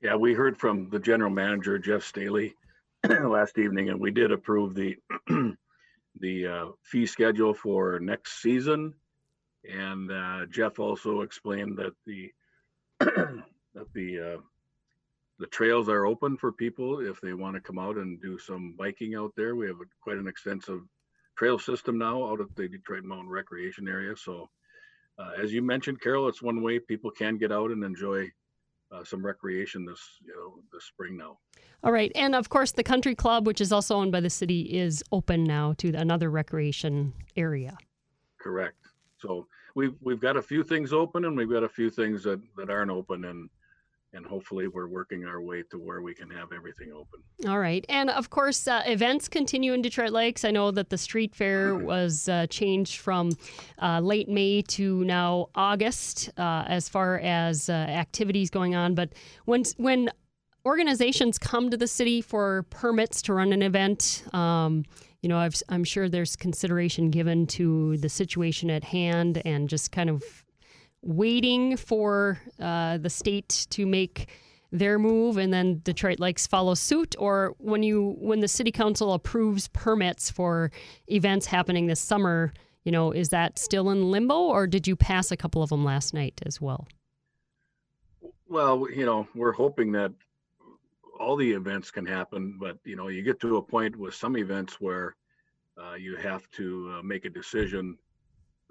Yeah, 0.00 0.14
we 0.14 0.32
heard 0.32 0.56
from 0.56 0.88
the 0.90 0.98
general 0.98 1.30
manager 1.30 1.78
Jeff 1.78 2.02
Staley 2.04 2.54
last 3.08 3.58
evening, 3.58 3.90
and 3.90 4.00
we 4.00 4.10
did 4.10 4.32
approve 4.32 4.74
the 4.74 4.96
the 6.20 6.46
uh, 6.46 6.66
fee 6.82 7.06
schedule 7.06 7.52
for 7.52 7.98
next 8.00 8.40
season. 8.40 8.94
And 9.68 10.10
uh, 10.10 10.46
Jeff 10.50 10.78
also 10.78 11.22
explained 11.22 11.78
that 11.78 11.92
the 12.06 12.30
that 13.00 13.92
the 13.92 14.20
uh, 14.20 14.40
the 15.38 15.46
trails 15.48 15.88
are 15.88 16.06
open 16.06 16.36
for 16.36 16.52
people 16.52 17.00
if 17.00 17.20
they 17.20 17.32
want 17.32 17.54
to 17.56 17.60
come 17.60 17.78
out 17.78 17.96
and 17.96 18.20
do 18.20 18.38
some 18.38 18.74
biking 18.78 19.14
out 19.14 19.32
there. 19.36 19.56
We 19.56 19.66
have 19.66 19.80
a, 19.80 19.84
quite 20.00 20.16
an 20.16 20.28
extensive 20.28 20.82
trail 21.36 21.58
system 21.58 21.98
now 21.98 22.24
out 22.24 22.40
at 22.40 22.54
the 22.54 22.68
Detroit 22.68 23.04
Mountain 23.04 23.30
Recreation 23.30 23.88
Area. 23.88 24.16
So, 24.16 24.48
uh, 25.18 25.32
as 25.40 25.52
you 25.52 25.62
mentioned, 25.62 26.00
Carol, 26.00 26.28
it's 26.28 26.42
one 26.42 26.62
way 26.62 26.78
people 26.78 27.10
can 27.10 27.36
get 27.36 27.52
out 27.52 27.70
and 27.70 27.82
enjoy 27.84 28.30
uh, 28.92 29.02
some 29.02 29.24
recreation 29.24 29.84
this 29.84 30.00
you 30.24 30.34
know 30.34 30.62
this 30.72 30.84
spring 30.84 31.16
now. 31.16 31.38
All 31.82 31.92
right, 31.92 32.12
and 32.14 32.34
of 32.34 32.48
course, 32.48 32.72
the 32.72 32.82
country 32.82 33.14
club, 33.14 33.46
which 33.46 33.60
is 33.60 33.72
also 33.72 33.96
owned 33.96 34.12
by 34.12 34.20
the 34.20 34.30
city, 34.30 34.62
is 34.62 35.02
open 35.10 35.44
now 35.44 35.74
to 35.78 35.92
another 35.94 36.30
recreation 36.30 37.12
area. 37.36 37.76
Correct. 38.38 38.76
So 39.18 39.46
we've 39.74 39.94
we've 40.00 40.20
got 40.20 40.36
a 40.36 40.42
few 40.42 40.62
things 40.62 40.92
open, 40.92 41.24
and 41.24 41.36
we've 41.36 41.50
got 41.50 41.64
a 41.64 41.68
few 41.68 41.90
things 41.90 42.22
that 42.24 42.40
that 42.56 42.70
aren't 42.70 42.90
open, 42.90 43.24
and 43.24 43.48
and 44.14 44.24
hopefully 44.24 44.68
we're 44.68 44.86
working 44.86 45.24
our 45.24 45.40
way 45.42 45.62
to 45.70 45.78
where 45.78 46.00
we 46.00 46.14
can 46.14 46.30
have 46.30 46.52
everything 46.52 46.92
open. 46.92 47.20
All 47.48 47.58
right. 47.58 47.84
And 47.88 48.10
of 48.10 48.30
course, 48.30 48.66
uh, 48.66 48.82
events 48.86 49.28
continue 49.28 49.72
in 49.72 49.82
Detroit 49.82 50.12
Lakes. 50.12 50.44
I 50.44 50.50
know 50.50 50.70
that 50.70 50.90
the 50.90 50.98
street 50.98 51.34
fair 51.34 51.74
was 51.74 52.28
uh, 52.28 52.46
changed 52.46 52.98
from 52.98 53.32
uh, 53.82 54.00
late 54.00 54.28
May 54.28 54.62
to 54.62 55.04
now 55.04 55.48
August 55.54 56.30
uh, 56.38 56.64
as 56.66 56.88
far 56.88 57.18
as 57.18 57.68
uh, 57.68 57.72
activities 57.72 58.50
going 58.50 58.74
on. 58.74 58.94
But 58.94 59.10
when, 59.44 59.64
when 59.76 60.10
organizations 60.64 61.38
come 61.38 61.70
to 61.70 61.76
the 61.76 61.88
city 61.88 62.20
for 62.20 62.64
permits 62.70 63.20
to 63.22 63.34
run 63.34 63.52
an 63.52 63.62
event, 63.62 64.24
um, 64.32 64.84
you 65.22 65.28
know, 65.28 65.38
i 65.38 65.48
am 65.70 65.84
sure 65.84 66.08
there's 66.08 66.36
consideration 66.36 67.10
given 67.10 67.46
to 67.46 67.96
the 67.96 68.10
situation 68.10 68.70
at 68.70 68.84
hand 68.84 69.40
and 69.46 69.70
just 69.70 69.90
kind 69.90 70.10
of 70.10 70.43
waiting 71.04 71.76
for 71.76 72.40
uh, 72.60 72.98
the 72.98 73.10
state 73.10 73.66
to 73.70 73.86
make 73.86 74.28
their 74.72 74.98
move 74.98 75.36
and 75.36 75.52
then 75.52 75.80
Detroit 75.84 76.18
Lakes 76.18 76.48
follow 76.48 76.74
suit 76.74 77.14
or 77.18 77.54
when 77.58 77.84
you 77.84 78.16
when 78.18 78.40
the 78.40 78.48
city 78.48 78.72
council 78.72 79.12
approves 79.12 79.68
permits 79.68 80.30
for 80.30 80.72
events 81.06 81.46
happening 81.46 81.86
this 81.86 82.00
summer 82.00 82.52
you 82.82 82.90
know 82.90 83.12
is 83.12 83.28
that 83.28 83.56
still 83.56 83.90
in 83.90 84.10
limbo 84.10 84.34
or 84.34 84.66
did 84.66 84.88
you 84.88 84.96
pass 84.96 85.30
a 85.30 85.36
couple 85.36 85.62
of 85.62 85.70
them 85.70 85.84
last 85.84 86.12
night 86.12 86.40
as 86.44 86.60
well? 86.60 86.88
Well 88.48 88.90
you 88.90 89.06
know 89.06 89.28
we're 89.36 89.52
hoping 89.52 89.92
that 89.92 90.12
all 91.20 91.36
the 91.36 91.52
events 91.52 91.92
can 91.92 92.04
happen 92.04 92.56
but 92.58 92.78
you 92.84 92.96
know 92.96 93.06
you 93.06 93.22
get 93.22 93.38
to 93.40 93.58
a 93.58 93.62
point 93.62 93.94
with 93.94 94.14
some 94.14 94.36
events 94.36 94.80
where 94.80 95.14
uh, 95.80 95.94
you 95.94 96.16
have 96.16 96.50
to 96.52 96.96
uh, 96.96 97.02
make 97.02 97.26
a 97.26 97.30
decision 97.30 97.96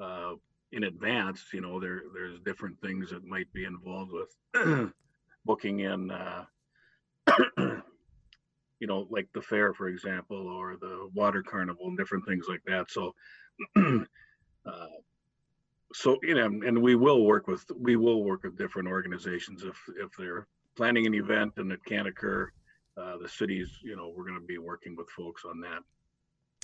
uh, 0.02 0.34
in 0.74 0.84
advance, 0.84 1.46
you 1.54 1.62
know, 1.62 1.80
there 1.80 2.02
there's 2.14 2.40
different 2.40 2.82
things 2.82 3.12
that 3.12 3.24
might 3.24 3.52
be 3.54 3.66
involved 3.66 4.12
with 4.12 4.92
booking 5.46 5.82
in, 5.82 6.12
uh, 6.12 6.46
you 7.58 8.88
know, 8.88 9.08
like 9.10 9.28
the 9.34 9.42
fair, 9.42 9.74
for 9.74 9.88
example, 9.88 10.48
or 10.48 10.76
the 10.78 11.10
water 11.14 11.44
carnival 11.44 11.88
and 11.88 11.98
different 11.98 12.26
things 12.26 12.48
like 12.50 12.64
that. 12.66 12.90
So, 12.90 13.14
uh, 13.76 14.88
so 15.94 16.18
you 16.24 16.36
know, 16.36 16.46
and 16.46 16.82
we 16.82 16.96
will 16.96 17.24
work 17.24 17.48
with 17.48 17.64
we 17.80 17.96
will 17.96 18.24
work 18.24 18.44
with 18.44 18.58
different 18.58 18.88
organizations 18.88 19.64
if 19.64 19.78
if 19.98 20.10
they're 20.18 20.48
planning 20.76 21.06
an 21.06 21.14
event 21.14 21.54
and 21.58 21.72
it 21.72 21.86
can't 21.86 22.08
occur. 22.08 22.52
Uh, 22.96 23.18
the 23.18 23.28
cities, 23.28 23.72
you 23.84 23.96
know, 23.96 24.14
we're 24.16 24.28
going 24.28 24.40
to 24.40 24.46
be 24.46 24.60
working 24.60 24.96
with 24.96 25.10
folks 25.10 25.46
on 25.46 25.60
that. 25.60 25.80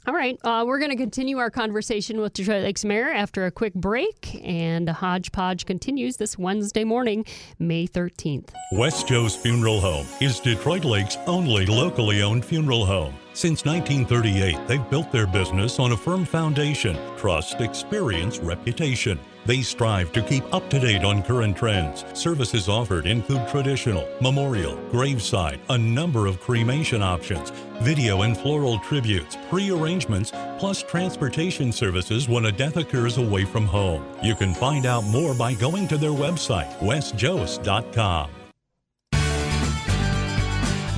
All 0.07 0.13
right. 0.13 0.39
Uh, 0.43 0.63
we're 0.65 0.79
going 0.79 0.91
to 0.91 0.97
continue 0.97 1.37
our 1.37 1.51
conversation 1.51 2.21
with 2.21 2.33
Detroit 2.33 2.63
Lakes 2.63 2.85
Mayor 2.85 3.09
after 3.09 3.45
a 3.45 3.51
quick 3.51 3.73
break, 3.73 4.39
and 4.43 4.87
Hodgepodge 4.87 5.65
continues 5.65 6.17
this 6.17 6.37
Wednesday 6.37 6.83
morning, 6.83 7.25
May 7.59 7.85
13th. 7.85 8.49
West-Kjos 8.71 9.37
Funeral 9.37 9.81
Home 9.81 10.07
is 10.21 10.39
Detroit 10.39 10.85
Lake's 10.85 11.17
only 11.27 11.65
locally 11.65 12.21
owned 12.21 12.45
funeral 12.45 12.85
home. 12.85 13.13
Since 13.39 13.63
1938, 13.63 14.67
they've 14.67 14.89
built 14.89 15.13
their 15.13 15.25
business 15.25 15.79
on 15.79 15.93
a 15.93 15.95
firm 15.95 16.25
foundation 16.25 16.97
trust, 17.15 17.61
experience, 17.61 18.37
reputation. 18.39 19.17
They 19.45 19.61
strive 19.61 20.11
to 20.11 20.21
keep 20.21 20.43
up 20.53 20.69
to 20.69 20.77
date 20.77 21.05
on 21.05 21.23
current 21.23 21.55
trends. 21.55 22.03
Services 22.13 22.67
offered 22.67 23.07
include 23.07 23.47
traditional, 23.47 24.05
memorial, 24.19 24.75
graveside, 24.91 25.61
a 25.69 25.77
number 25.77 26.27
of 26.27 26.41
cremation 26.41 27.01
options, 27.01 27.51
video 27.79 28.23
and 28.23 28.37
floral 28.37 28.77
tributes, 28.79 29.37
pre 29.49 29.71
arrangements, 29.71 30.33
plus 30.59 30.83
transportation 30.83 31.71
services 31.71 32.27
when 32.27 32.47
a 32.47 32.51
death 32.51 32.75
occurs 32.75 33.19
away 33.19 33.45
from 33.45 33.65
home. 33.65 34.03
You 34.21 34.35
can 34.35 34.53
find 34.53 34.85
out 34.85 35.05
more 35.05 35.33
by 35.33 35.53
going 35.53 35.87
to 35.87 35.97
their 35.97 36.11
website, 36.11 36.77
westjoes.com. 36.79 38.31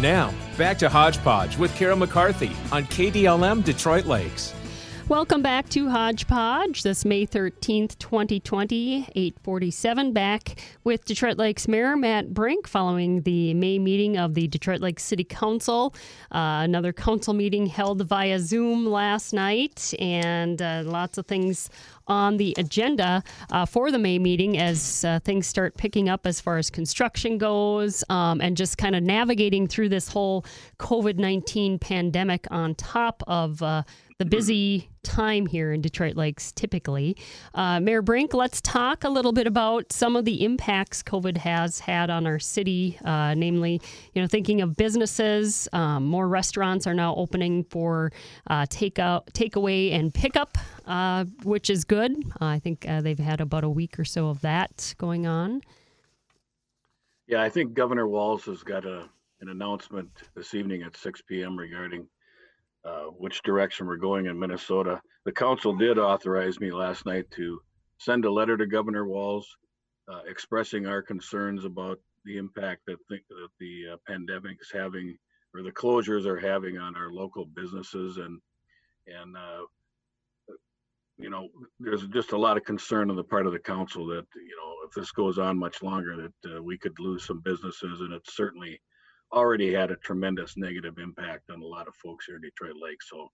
Now, 0.02 0.34
back 0.58 0.80
to 0.80 0.90
Hodgepodge 0.90 1.58
with 1.60 1.76
Carol 1.76 1.96
McCarthy 1.96 2.54
on 2.72 2.86
KDLM 2.86 3.64
Detroit 3.64 4.06
Lakes. 4.06 4.56
Welcome 5.12 5.42
back 5.42 5.68
to 5.72 5.90
Hodgepodge. 5.90 6.84
This 6.84 7.04
May 7.04 7.28
13th, 7.28 8.00
2020, 8.00 9.10
847. 9.14 10.14
Back 10.14 10.58
with 10.86 11.04
Detroit 11.04 11.38
Lakes 11.38 11.68
Mayor 11.68 11.98
Matt 11.98 12.34
Brink 12.34 12.66
following 12.66 13.22
the 13.24 13.54
May 13.54 13.78
meeting 13.78 14.18
of 14.18 14.36
the 14.36 14.48
Detroit 14.48 14.80
Lakes 14.80 15.04
City 15.04 15.26
Council. 15.26 15.94
Uh, 16.32 16.64
another 16.64 16.94
council 16.94 17.34
meeting 17.34 17.66
held 17.66 18.08
via 18.08 18.40
Zoom 18.40 18.86
last 18.86 19.34
night, 19.34 19.94
and 20.00 20.62
uh, 20.62 20.84
lots 20.86 21.18
of 21.18 21.26
things 21.26 21.70
on 22.08 22.38
the 22.38 22.54
agenda 22.58 23.22
uh, 23.52 23.66
for 23.66 23.92
the 23.92 24.00
May 24.00 24.18
meeting 24.18 24.58
as 24.58 25.04
uh, 25.04 25.20
things 25.26 25.46
start 25.46 25.76
picking 25.76 26.08
up 26.08 26.26
as 26.26 26.40
far 26.40 26.58
as 26.58 26.70
construction 26.70 27.38
goes 27.38 28.04
um, 28.10 28.40
and 28.40 28.56
just 28.56 28.78
kind 28.78 28.96
of 28.96 29.04
navigating 29.04 29.68
through 29.68 29.90
this 29.90 30.08
whole 30.08 30.46
COVID 30.80 31.18
19 31.18 31.80
pandemic 31.80 32.48
on 32.50 32.76
top 32.76 33.24
of 33.28 33.62
uh, 33.62 33.84
the 34.22 34.26
busy 34.26 34.88
time 35.02 35.48
here 35.48 35.74
in 35.74 35.82
Detroit 35.82 36.16
Lakes 36.16 36.52
typically. 36.52 37.18
Uh, 37.56 37.80
Mayor 37.80 38.04
Brink, 38.04 38.36
let's 38.36 38.62
talk 38.62 39.04
a 39.04 39.10
little 39.10 39.32
bit 39.32 39.48
about 39.48 39.92
some 39.92 40.16
of 40.16 40.26
the 40.26 40.46
impacts 40.46 41.02
COVID 41.02 41.38
has 41.38 41.80
had 41.80 42.12
on 42.12 42.28
our 42.28 42.38
city, 42.38 43.00
uh, 43.04 43.34
namely, 43.34 43.82
you 44.14 44.22
know, 44.22 44.28
thinking 44.28 44.62
of 44.62 44.78
businesses. 44.78 45.68
Um, 45.74 46.06
more 46.06 46.28
restaurants 46.28 46.86
are 46.86 46.94
now 46.94 47.16
opening 47.16 47.64
for 47.64 48.12
uh, 48.46 48.68
takeout, 48.68 49.26
takeaway, 49.32 49.92
and 49.92 50.14
pickup, 50.14 50.56
uh, 50.86 51.26
which 51.42 51.72
is 51.72 51.84
good. 51.84 52.16
I 52.40 52.60
think 52.60 52.88
uh, 52.88 53.02
they've 53.02 53.18
had 53.18 53.42
about 53.42 53.64
a 53.64 53.70
week 53.70 53.98
or 53.98 54.06
so 54.06 54.28
of 54.28 54.42
that 54.42 54.94
going 55.00 55.26
on. 55.26 55.62
Yeah, 57.26 57.42
I 57.42 57.50
think 57.50 57.74
Governor 57.74 58.08
Walz 58.08 58.46
has 58.46 58.62
got 58.62 58.86
a 58.86 59.10
an 59.40 59.50
announcement 59.50 60.12
this 60.36 60.54
evening 60.54 60.84
at 60.84 60.96
6 60.96 61.24
p.m. 61.28 61.58
regarding 61.58 62.06
uh, 62.86 63.06
which 63.18 63.44
direction 63.44 63.88
we're 63.88 63.98
going 63.98 64.26
in 64.26 64.40
Minnesota. 64.40 65.02
The 65.26 65.32
council 65.32 65.76
did 65.76 66.00
authorize 66.00 66.60
me 66.60 66.72
last 66.72 67.06
night 67.06 67.30
to 67.32 67.62
send 67.98 68.26
a 68.26 68.32
letter 68.32 68.58
to 68.58 68.66
Governor 68.66 69.06
Walz 69.06 69.48
uh, 70.12 70.22
expressing 70.28 70.88
our 70.88 71.02
concerns 71.02 71.66
about 71.66 72.00
the 72.26 72.38
impact 72.38 72.82
that, 72.88 72.98
the, 73.10 73.20
that 73.30 73.50
the 73.60 73.94
uh, 73.94 73.98
pandemic 74.08 74.58
is 74.62 74.72
having 74.74 75.18
or 75.54 75.64
the 75.64 75.72
closures 75.72 76.26
are 76.26 76.40
having 76.40 76.78
on 76.78 76.96
our 76.96 77.12
local 77.12 77.46
businesses 77.46 78.18
and 78.18 78.40
and 79.08 79.36
uh, 79.36 79.62
you 81.18 81.30
know 81.30 81.50
there's 81.80 82.08
just 82.08 82.32
a 82.32 82.38
lot 82.38 82.58
of 82.58 82.64
concern 82.64 83.10
on 83.10 83.16
the 83.16 83.24
part 83.24 83.46
of 83.46 83.54
the 83.54 83.60
council 83.60 84.06
that 84.06 84.26
you 84.36 84.56
know 84.56 84.88
if 84.88 84.94
this 84.94 85.12
goes 85.12 85.38
on 85.38 85.58
much 85.58 85.82
longer 85.84 86.16
that 86.16 86.56
uh, 86.56 86.62
we 86.62 86.78
could 86.78 86.98
lose 87.00 87.26
some 87.26 87.42
businesses 87.42 88.02
and 88.02 88.14
it's 88.14 88.36
certainly 88.36 88.80
already 89.34 89.74
had 89.74 89.92
a 89.92 89.96
tremendous 89.98 90.58
negative 90.58 90.98
impact 90.98 91.50
on 91.50 91.62
a 91.62 91.66
lot 91.66 91.88
of 91.88 91.96
folks 91.96 92.26
here 92.26 92.36
in 92.36 92.42
Detroit 92.42 92.76
Lake 92.82 93.02
so 93.02 93.30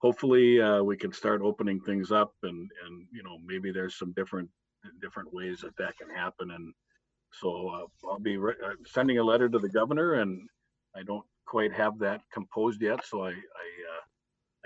hopefully 0.00 0.60
uh, 0.60 0.82
we 0.82 0.96
can 0.96 1.12
start 1.12 1.42
opening 1.42 1.80
things 1.80 2.10
up 2.12 2.32
and 2.42 2.70
and 2.86 3.06
you 3.12 3.22
know 3.22 3.38
maybe 3.44 3.72
there's 3.72 3.98
some 3.98 4.12
different 4.12 4.48
different 5.00 5.32
ways 5.32 5.60
that 5.60 5.76
that 5.76 5.96
can 5.98 6.08
happen 6.14 6.50
and 6.52 6.72
so 7.32 7.68
uh, 7.68 8.08
I'll 8.08 8.20
be 8.20 8.36
re- 8.36 8.54
uh, 8.64 8.72
sending 8.86 9.18
a 9.18 9.24
letter 9.24 9.48
to 9.48 9.58
the 9.58 9.68
governor 9.68 10.14
and 10.14 10.48
I 10.96 11.02
don't 11.02 11.24
quite 11.46 11.72
have 11.72 11.98
that 11.98 12.20
composed 12.32 12.80
yet 12.80 13.04
so 13.04 13.24
I 13.24 13.30
I, 13.30 13.32
uh, 13.32 14.04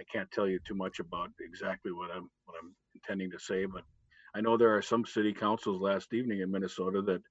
I 0.00 0.02
can't 0.12 0.30
tell 0.30 0.48
you 0.48 0.58
too 0.66 0.74
much 0.74 1.00
about 1.00 1.30
exactly 1.40 1.92
what 1.92 2.10
I'm 2.14 2.28
what 2.44 2.56
I'm 2.62 2.74
intending 2.94 3.30
to 3.30 3.38
say 3.38 3.64
but 3.64 3.82
I 4.34 4.40
know 4.40 4.56
there 4.56 4.74
are 4.74 4.82
some 4.82 5.04
city 5.04 5.32
councils 5.32 5.80
last 5.80 6.12
evening 6.14 6.40
in 6.40 6.50
Minnesota 6.50 7.02
that 7.02 7.22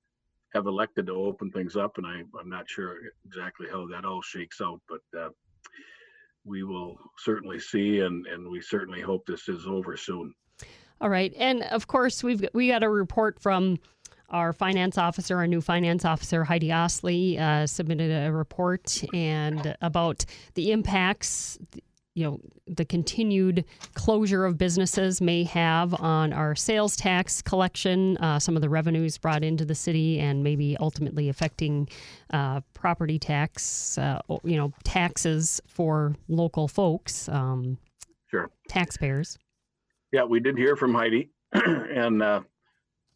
have 0.54 0.68
elected 0.68 1.08
to 1.08 1.14
open 1.14 1.52
things 1.52 1.76
up 1.76 1.98
and 1.98 2.06
I 2.06 2.24
I'm 2.40 2.50
not 2.50 2.70
sure 2.70 2.98
exactly 3.26 3.68
how 3.70 3.88
that 3.88 4.06
all 4.06 4.22
shakes 4.22 4.62
out 4.62 4.82
but 4.90 5.20
uh, 5.20 5.30
we 6.46 6.64
will 6.64 6.98
certainly 7.18 7.60
see 7.60 8.00
and 8.00 8.26
and 8.28 8.50
we 8.50 8.62
certainly 8.62 9.02
hope 9.02 9.26
this 9.26 9.48
is 9.48 9.66
over 9.68 9.96
soon. 9.98 10.34
All 11.00 11.10
right, 11.10 11.34
and 11.38 11.64
of 11.64 11.88
course 11.88 12.24
we've 12.24 12.46
we 12.54 12.68
got 12.68 12.84
a 12.84 12.90
report 12.90 13.40
from 13.40 13.80
our 14.30 14.54
finance 14.54 14.98
officer, 14.98 15.38
our 15.38 15.48
new 15.48 15.62
finance 15.62 16.06
officer 16.06 16.44
Heidi 16.44 16.70
Osley, 16.70 17.38
uh, 17.40 17.68
submitted 17.68 18.12
a 18.12 18.32
report 18.32 19.04
and 19.14 19.76
about 19.82 20.26
the 20.54 20.72
impacts. 20.72 21.60
You 22.22 22.28
know, 22.28 22.40
the 22.68 22.86
continued 22.86 23.66
closure 23.96 24.46
of 24.46 24.56
businesses 24.56 25.22
may 25.22 25.44
have 25.46 26.00
on 26.00 26.34
our 26.34 26.54
sales 26.54 26.96
tax 26.96 27.42
collection, 27.42 28.16
uh, 28.18 28.38
some 28.38 28.56
of 28.56 28.62
the 28.62 28.70
revenues 28.70 29.18
brought 29.18 29.44
into 29.44 29.66
the 29.66 29.74
city, 29.74 30.20
and 30.20 30.44
maybe 30.44 30.78
ultimately 30.80 31.30
affecting 31.30 31.90
uh, 32.32 32.62
property 32.76 33.18
tax, 33.18 33.98
uh, 33.98 34.22
you 34.44 34.56
know, 34.56 34.72
taxes 34.84 35.60
for 35.66 36.16
local 36.28 36.68
folks, 36.68 37.28
um, 37.28 37.80
Sure. 38.30 38.52
taxpayers. 38.70 39.40
Yeah, 40.12 40.26
we 40.26 40.40
did 40.40 40.60
hear 40.60 40.76
from 40.76 40.94
Heidi. 40.94 41.32
and 41.54 42.22
uh, 42.22 42.42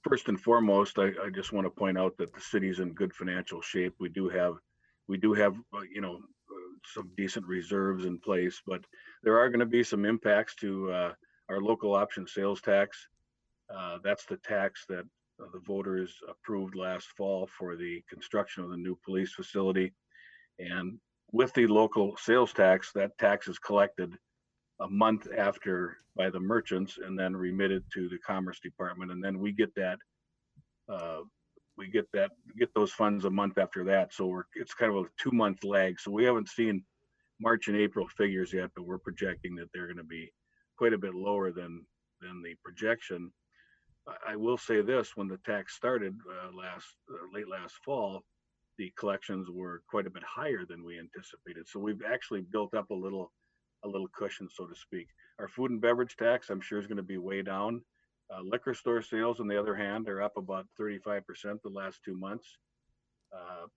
first 0.01 0.29
and 0.29 0.41
foremost, 0.41 0.97
I, 0.97 1.09
I 1.23 1.29
just 1.31 1.53
want 1.53 1.67
to 1.67 1.69
point 1.69 1.99
out 1.99 2.17
that 2.17 2.33
the 2.33 2.41
city's 2.41 2.79
in 2.79 2.91
good 2.93 3.13
financial 3.13 3.61
shape. 3.61 3.93
We 3.99 4.09
do 4.09 4.29
have, 4.29 4.55
we 5.07 5.17
do 5.17 5.33
have, 5.33 5.53
uh, 5.75 5.81
you 5.93 6.01
know, 6.01 6.21
some 6.93 7.09
decent 7.17 7.45
reserves 7.45 8.05
in 8.05 8.19
place, 8.19 8.61
but 8.65 8.83
there 9.23 9.37
are 9.37 9.49
going 9.49 9.59
to 9.59 9.65
be 9.65 9.83
some 9.83 10.05
impacts 10.05 10.55
to 10.55 10.91
uh, 10.91 11.13
our 11.49 11.61
local 11.61 11.95
option 11.95 12.27
sales 12.27 12.61
tax. 12.61 13.07
Uh, 13.73 13.97
that's 14.03 14.25
the 14.25 14.37
tax 14.37 14.85
that 14.89 15.05
uh, 15.41 15.47
the 15.53 15.59
voters 15.65 16.15
approved 16.29 16.75
last 16.75 17.07
fall 17.17 17.49
for 17.57 17.75
the 17.75 18.03
construction 18.09 18.63
of 18.63 18.69
the 18.69 18.77
new 18.77 18.97
police 19.03 19.33
facility. 19.33 19.91
And 20.59 20.99
with 21.31 21.53
the 21.53 21.67
local 21.67 22.15
sales 22.17 22.53
tax, 22.53 22.91
that 22.93 23.17
tax 23.17 23.47
is 23.47 23.59
collected 23.59 24.13
a 24.79 24.87
month 24.89 25.27
after 25.37 25.97
by 26.15 26.29
the 26.29 26.39
merchants 26.39 26.97
and 27.03 27.17
then 27.17 27.35
remitted 27.35 27.83
to 27.93 28.07
the 28.09 28.17
commerce 28.19 28.59
department 28.59 29.11
and 29.11 29.23
then 29.23 29.39
we 29.39 29.51
get 29.51 29.73
that 29.75 29.97
uh, 30.89 31.19
we 31.77 31.87
get 31.87 32.07
that 32.13 32.31
get 32.57 32.73
those 32.73 32.91
funds 32.91 33.25
a 33.25 33.29
month 33.29 33.57
after 33.57 33.83
that 33.83 34.13
so 34.13 34.25
we're 34.25 34.43
it's 34.55 34.73
kind 34.73 34.91
of 34.95 35.05
a 35.05 35.07
two 35.21 35.31
month 35.31 35.63
lag 35.63 35.99
so 35.99 36.11
we 36.11 36.23
haven't 36.23 36.49
seen 36.49 36.83
march 37.39 37.67
and 37.67 37.77
april 37.77 38.07
figures 38.17 38.53
yet 38.53 38.69
but 38.75 38.85
we're 38.85 38.97
projecting 38.97 39.55
that 39.55 39.67
they're 39.73 39.87
going 39.87 39.97
to 39.97 40.03
be 40.03 40.31
quite 40.77 40.93
a 40.93 40.97
bit 40.97 41.13
lower 41.13 41.51
than 41.51 41.85
than 42.21 42.41
the 42.43 42.55
projection 42.63 43.31
I- 44.27 44.35
will 44.35 44.57
say 44.57 44.81
this 44.81 45.11
when 45.15 45.27
the 45.27 45.39
tax 45.45 45.75
started 45.75 46.15
uh, 46.29 46.55
last 46.55 46.85
uh, 47.11 47.27
late 47.33 47.49
last 47.49 47.75
fall 47.83 48.23
the 48.77 48.91
collections 48.97 49.47
were 49.51 49.81
quite 49.89 50.05
a 50.05 50.09
bit 50.11 50.23
higher 50.23 50.65
than 50.67 50.83
we 50.85 50.99
anticipated 50.99 51.67
so 51.67 51.79
we've 51.79 52.03
actually 52.07 52.41
built 52.41 52.73
up 52.73 52.89
a 52.91 52.95
little 52.95 53.31
a 53.85 53.87
little 53.87 54.07
cushion, 54.17 54.49
so 54.51 54.65
to 54.65 54.75
speak. 54.75 55.07
Our 55.39 55.47
food 55.47 55.71
and 55.71 55.81
beverage 55.81 56.15
tax, 56.17 56.49
I'm 56.49 56.61
sure, 56.61 56.79
is 56.79 56.87
going 56.87 56.97
to 56.97 57.03
be 57.03 57.17
way 57.17 57.41
down. 57.41 57.81
Uh, 58.33 58.41
liquor 58.41 58.73
store 58.73 59.01
sales, 59.01 59.39
on 59.39 59.47
the 59.47 59.59
other 59.59 59.75
hand, 59.75 60.09
are 60.09 60.21
up 60.21 60.37
about 60.37 60.65
35% 60.79 61.23
the 61.61 61.69
last 61.69 62.01
two 62.03 62.15
months. 62.15 62.57
Uh, 63.31 63.67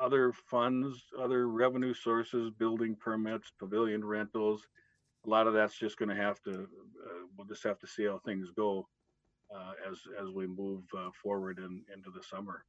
other 0.00 0.32
funds, 0.50 1.04
other 1.18 1.48
revenue 1.48 1.94
sources, 1.94 2.50
building 2.58 2.96
permits, 2.96 3.52
pavilion 3.58 4.04
rentals, 4.04 4.66
a 5.26 5.30
lot 5.30 5.46
of 5.46 5.54
that's 5.54 5.76
just 5.76 5.98
going 5.98 6.08
to 6.08 6.14
have 6.14 6.40
to, 6.42 6.52
uh, 6.52 7.26
we'll 7.36 7.46
just 7.46 7.64
have 7.64 7.78
to 7.80 7.86
see 7.86 8.04
how 8.04 8.20
things 8.24 8.48
go 8.54 8.86
uh, 9.54 9.72
as 9.90 9.98
as 10.20 10.28
we 10.30 10.46
move 10.46 10.82
uh, 10.96 11.10
forward 11.22 11.58
in, 11.58 11.82
into 11.94 12.10
the 12.10 12.22
summer. 12.22 12.64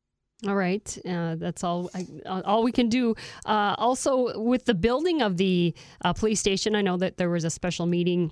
All 0.48 0.56
right, 0.56 0.98
uh, 1.08 1.36
that's 1.36 1.64
all. 1.64 1.90
I, 1.96 2.06
all 2.42 2.64
we 2.64 2.72
can 2.72 2.90
do. 2.90 3.16
Uh, 3.46 3.74
also, 3.78 4.40
with 4.40 4.66
the 4.66 4.76
building 4.76 5.22
of 5.22 5.38
the 5.38 5.74
uh, 6.04 6.14
police 6.14 6.40
station, 6.40 6.76
I 6.76 6.82
know 6.82 6.98
that 6.98 7.18
there 7.18 7.30
was 7.30 7.44
a 7.44 7.50
special 7.50 7.88
meeting 7.88 8.32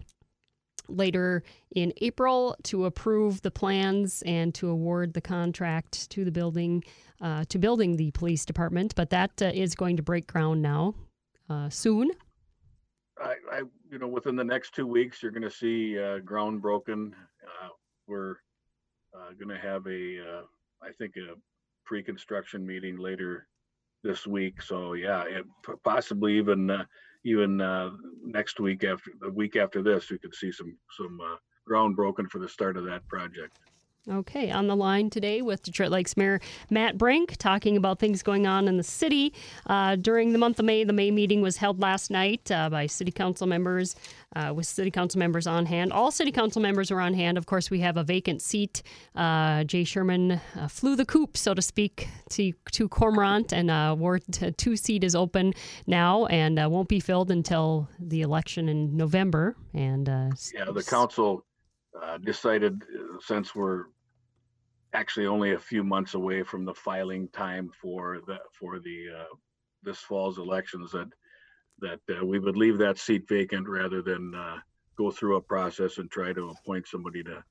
later 0.87 1.43
in 1.75 1.93
April 2.01 2.55
to 2.63 2.85
approve 2.85 3.41
the 3.41 3.51
plans 3.51 4.23
and 4.25 4.53
to 4.55 4.69
award 4.69 5.13
the 5.13 5.21
contract 5.21 6.09
to 6.11 6.25
the 6.25 6.31
building 6.31 6.83
uh, 7.21 7.45
to 7.49 7.57
building 7.57 7.95
the 7.95 8.11
police 8.11 8.45
department. 8.45 8.93
But 8.95 9.09
that 9.11 9.41
uh, 9.41 9.51
is 9.53 9.75
going 9.75 9.97
to 9.97 10.03
break 10.03 10.27
ground 10.27 10.61
now 10.61 10.95
uh, 11.49 11.69
soon. 11.69 12.11
I, 13.17 13.35
I, 13.51 13.61
you 13.89 13.97
know, 13.99 14.07
within 14.07 14.35
the 14.35 14.43
next 14.43 14.75
two 14.75 14.85
weeks, 14.85 15.23
you're 15.23 15.31
going 15.31 15.43
to 15.43 15.49
see 15.51 15.97
uh, 15.97 16.19
ground 16.19 16.61
broken. 16.61 17.15
Uh, 17.43 17.69
we're 18.07 18.35
uh, 19.15 19.31
going 19.39 19.49
to 19.49 19.57
have 19.57 19.87
a, 19.87 20.43
I 20.83 20.91
think, 20.97 21.15
a 21.15 21.35
pre-construction 21.85 22.65
meeting 22.65 22.97
later 22.97 23.47
this 24.03 24.27
week. 24.27 24.61
So 24.61 24.93
yeah, 24.93 25.23
it, 25.23 25.45
possibly 25.83 26.37
even 26.37 26.85
even 27.25 27.59
uh, 27.59 27.89
next 28.23 28.59
week 28.59 28.83
after 28.83 29.11
the 29.19 29.29
week 29.29 29.55
after 29.55 29.81
this, 29.81 30.09
we 30.09 30.19
could 30.19 30.33
see 30.33 30.51
some 30.51 30.77
some 30.95 31.19
uh, 31.19 31.35
ground 31.65 31.95
broken 31.95 32.29
for 32.29 32.39
the 32.39 32.47
start 32.47 32.77
of 32.77 32.85
that 32.85 33.05
project. 33.07 33.57
Okay, 34.07 34.51
on 34.51 34.67
the 34.67 34.75
line 34.75 35.09
today 35.09 35.41
with 35.41 35.63
Detroit 35.63 35.89
Lakes 35.89 36.15
Mayor 36.15 36.39
Matt 36.69 36.95
Brink 36.95 37.37
talking 37.37 37.75
about 37.75 37.97
things 37.97 38.21
going 38.21 38.45
on 38.45 38.67
in 38.67 38.77
the 38.77 38.83
city. 38.83 39.33
Uh, 39.65 39.95
during 39.95 40.31
the 40.31 40.37
month 40.37 40.59
of 40.59 40.65
May, 40.65 40.83
the 40.83 40.93
May 40.93 41.09
meeting 41.09 41.41
was 41.41 41.57
held 41.57 41.79
last 41.79 42.11
night 42.11 42.51
uh, 42.51 42.69
by 42.69 42.85
city 42.85 43.11
council 43.11 43.47
members, 43.47 43.95
uh, 44.35 44.53
with 44.55 44.67
city 44.67 44.91
council 44.91 45.17
members 45.17 45.47
on 45.47 45.65
hand. 45.65 45.91
All 45.91 46.11
city 46.11 46.31
council 46.31 46.61
members 46.61 46.91
are 46.91 46.99
on 47.01 47.15
hand. 47.15 47.35
Of 47.35 47.47
course, 47.47 47.71
we 47.71 47.79
have 47.79 47.97
a 47.97 48.03
vacant 48.03 48.43
seat. 48.43 48.83
Uh, 49.15 49.63
Jay 49.63 49.83
Sherman 49.83 50.39
uh, 50.55 50.67
flew 50.67 50.95
the 50.95 51.05
coop, 51.05 51.35
so 51.35 51.55
to 51.55 51.61
speak, 51.63 52.07
to, 52.29 52.53
to 52.73 52.87
Cormorant, 52.87 53.53
and 53.53 53.71
uh, 53.71 53.95
Ward 53.97 54.21
2 54.57 54.75
seat 54.75 55.03
is 55.03 55.15
open 55.15 55.51
now 55.87 56.27
and 56.27 56.59
uh, 56.59 56.69
won't 56.69 56.89
be 56.89 56.99
filled 56.99 57.31
until 57.31 57.89
the 57.99 58.21
election 58.21 58.69
in 58.69 58.95
November. 58.95 59.55
And 59.73 60.07
uh, 60.07 60.29
Yeah, 60.53 60.65
the 60.65 60.83
council 60.83 61.43
uh, 62.01 62.17
decided 62.19 62.83
uh, 62.83 63.17
since 63.19 63.55
we're 63.55 63.85
actually 64.95 65.27
only 65.27 65.53
a 65.53 65.59
few 65.59 65.83
months 65.83 66.13
away 66.13 66.41
from 66.41 66.65
the 66.65 66.73
filing 66.73 67.27
time 67.29 67.69
for 67.81 68.21
the 68.25 68.37
for 68.57 68.79
the 68.79 69.07
uh, 69.19 69.35
this 69.83 69.99
fall's 69.99 70.37
elections 70.37 70.91
that 70.91 71.09
that 71.79 71.99
uh, 72.09 72.25
we 72.25 72.39
would 72.39 72.57
leave 72.57 72.77
that 72.77 72.97
seat 72.97 73.27
vacant 73.27 73.67
rather 73.67 74.01
than 74.01 74.33
uh, 74.33 74.57
go 74.97 75.11
through 75.11 75.35
a 75.35 75.41
process 75.41 75.97
and 75.97 76.09
try 76.09 76.31
to 76.31 76.49
appoint 76.49 76.87
somebody 76.87 77.21
to 77.23 77.43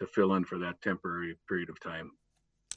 to 0.00 0.06
fill 0.06 0.34
in 0.34 0.44
for 0.44 0.58
that 0.58 0.80
temporary 0.82 1.36
period 1.48 1.68
of 1.70 1.80
time. 1.80 2.10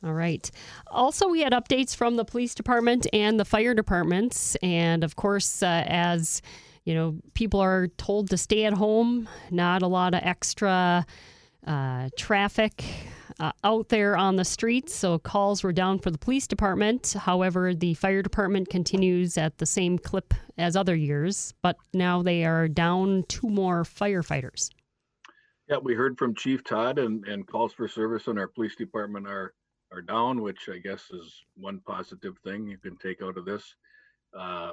All 0.03 0.13
right. 0.13 0.49
Also, 0.87 1.27
we 1.27 1.41
had 1.41 1.53
updates 1.53 1.95
from 1.95 2.15
the 2.15 2.25
police 2.25 2.55
department 2.55 3.05
and 3.13 3.39
the 3.39 3.45
fire 3.45 3.75
departments. 3.75 4.55
And 4.63 5.03
of 5.03 5.15
course, 5.15 5.61
uh, 5.61 5.83
as 5.85 6.41
you 6.85 6.95
know, 6.95 7.17
people 7.35 7.59
are 7.59 7.87
told 7.97 8.31
to 8.31 8.37
stay 8.37 8.65
at 8.65 8.73
home, 8.73 9.29
not 9.51 9.83
a 9.83 9.87
lot 9.87 10.15
of 10.15 10.21
extra 10.23 11.05
uh, 11.67 12.09
traffic 12.17 12.83
uh, 13.41 13.51
out 13.63 13.89
there 13.89 14.15
on 14.15 14.35
the 14.35 14.45
streets. 14.45 14.95
So 14.95 15.17
calls 15.17 15.63
were 15.63 15.73
down 15.73 15.97
for 15.99 16.11
the 16.11 16.17
police 16.17 16.45
department. 16.45 17.15
However, 17.19 17.73
the 17.73 17.95
fire 17.95 18.21
department 18.21 18.69
continues 18.69 19.37
at 19.37 19.57
the 19.57 19.65
same 19.65 19.97
clip 19.97 20.33
as 20.57 20.75
other 20.75 20.95
years, 20.95 21.53
but 21.63 21.75
now 21.93 22.21
they 22.21 22.45
are 22.45 22.67
down 22.67 23.23
two 23.27 23.49
more 23.49 23.83
firefighters. 23.83 24.69
Yeah, 25.67 25.77
we 25.81 25.95
heard 25.95 26.17
from 26.17 26.35
Chief 26.35 26.63
Todd 26.63 26.99
and, 26.99 27.25
and 27.27 27.47
calls 27.47 27.73
for 27.73 27.87
service 27.87 28.27
in 28.27 28.37
our 28.37 28.47
police 28.47 28.75
department 28.75 29.27
are, 29.27 29.55
are 29.91 30.01
down, 30.01 30.41
which 30.41 30.69
I 30.69 30.77
guess 30.77 31.09
is 31.11 31.41
one 31.55 31.81
positive 31.87 32.37
thing 32.43 32.67
you 32.67 32.77
can 32.77 32.95
take 32.97 33.23
out 33.23 33.37
of 33.37 33.45
this. 33.45 33.75
Uh, 34.37 34.71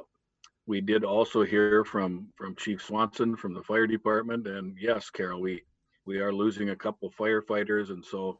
we 0.67 0.83
did 0.83 1.03
also 1.03 1.43
hear 1.43 1.83
from 1.83 2.29
from 2.37 2.55
Chief 2.55 2.83
Swanson 2.83 3.35
from 3.37 3.55
the 3.55 3.63
fire 3.63 3.87
department, 3.87 4.47
and 4.47 4.77
yes, 4.79 5.09
Carol, 5.09 5.41
we 5.41 5.63
we 6.05 6.19
are 6.19 6.33
losing 6.33 6.71
a 6.71 6.77
couple 6.77 7.11
firefighters, 7.19 7.89
and 7.89 8.05
so 8.05 8.39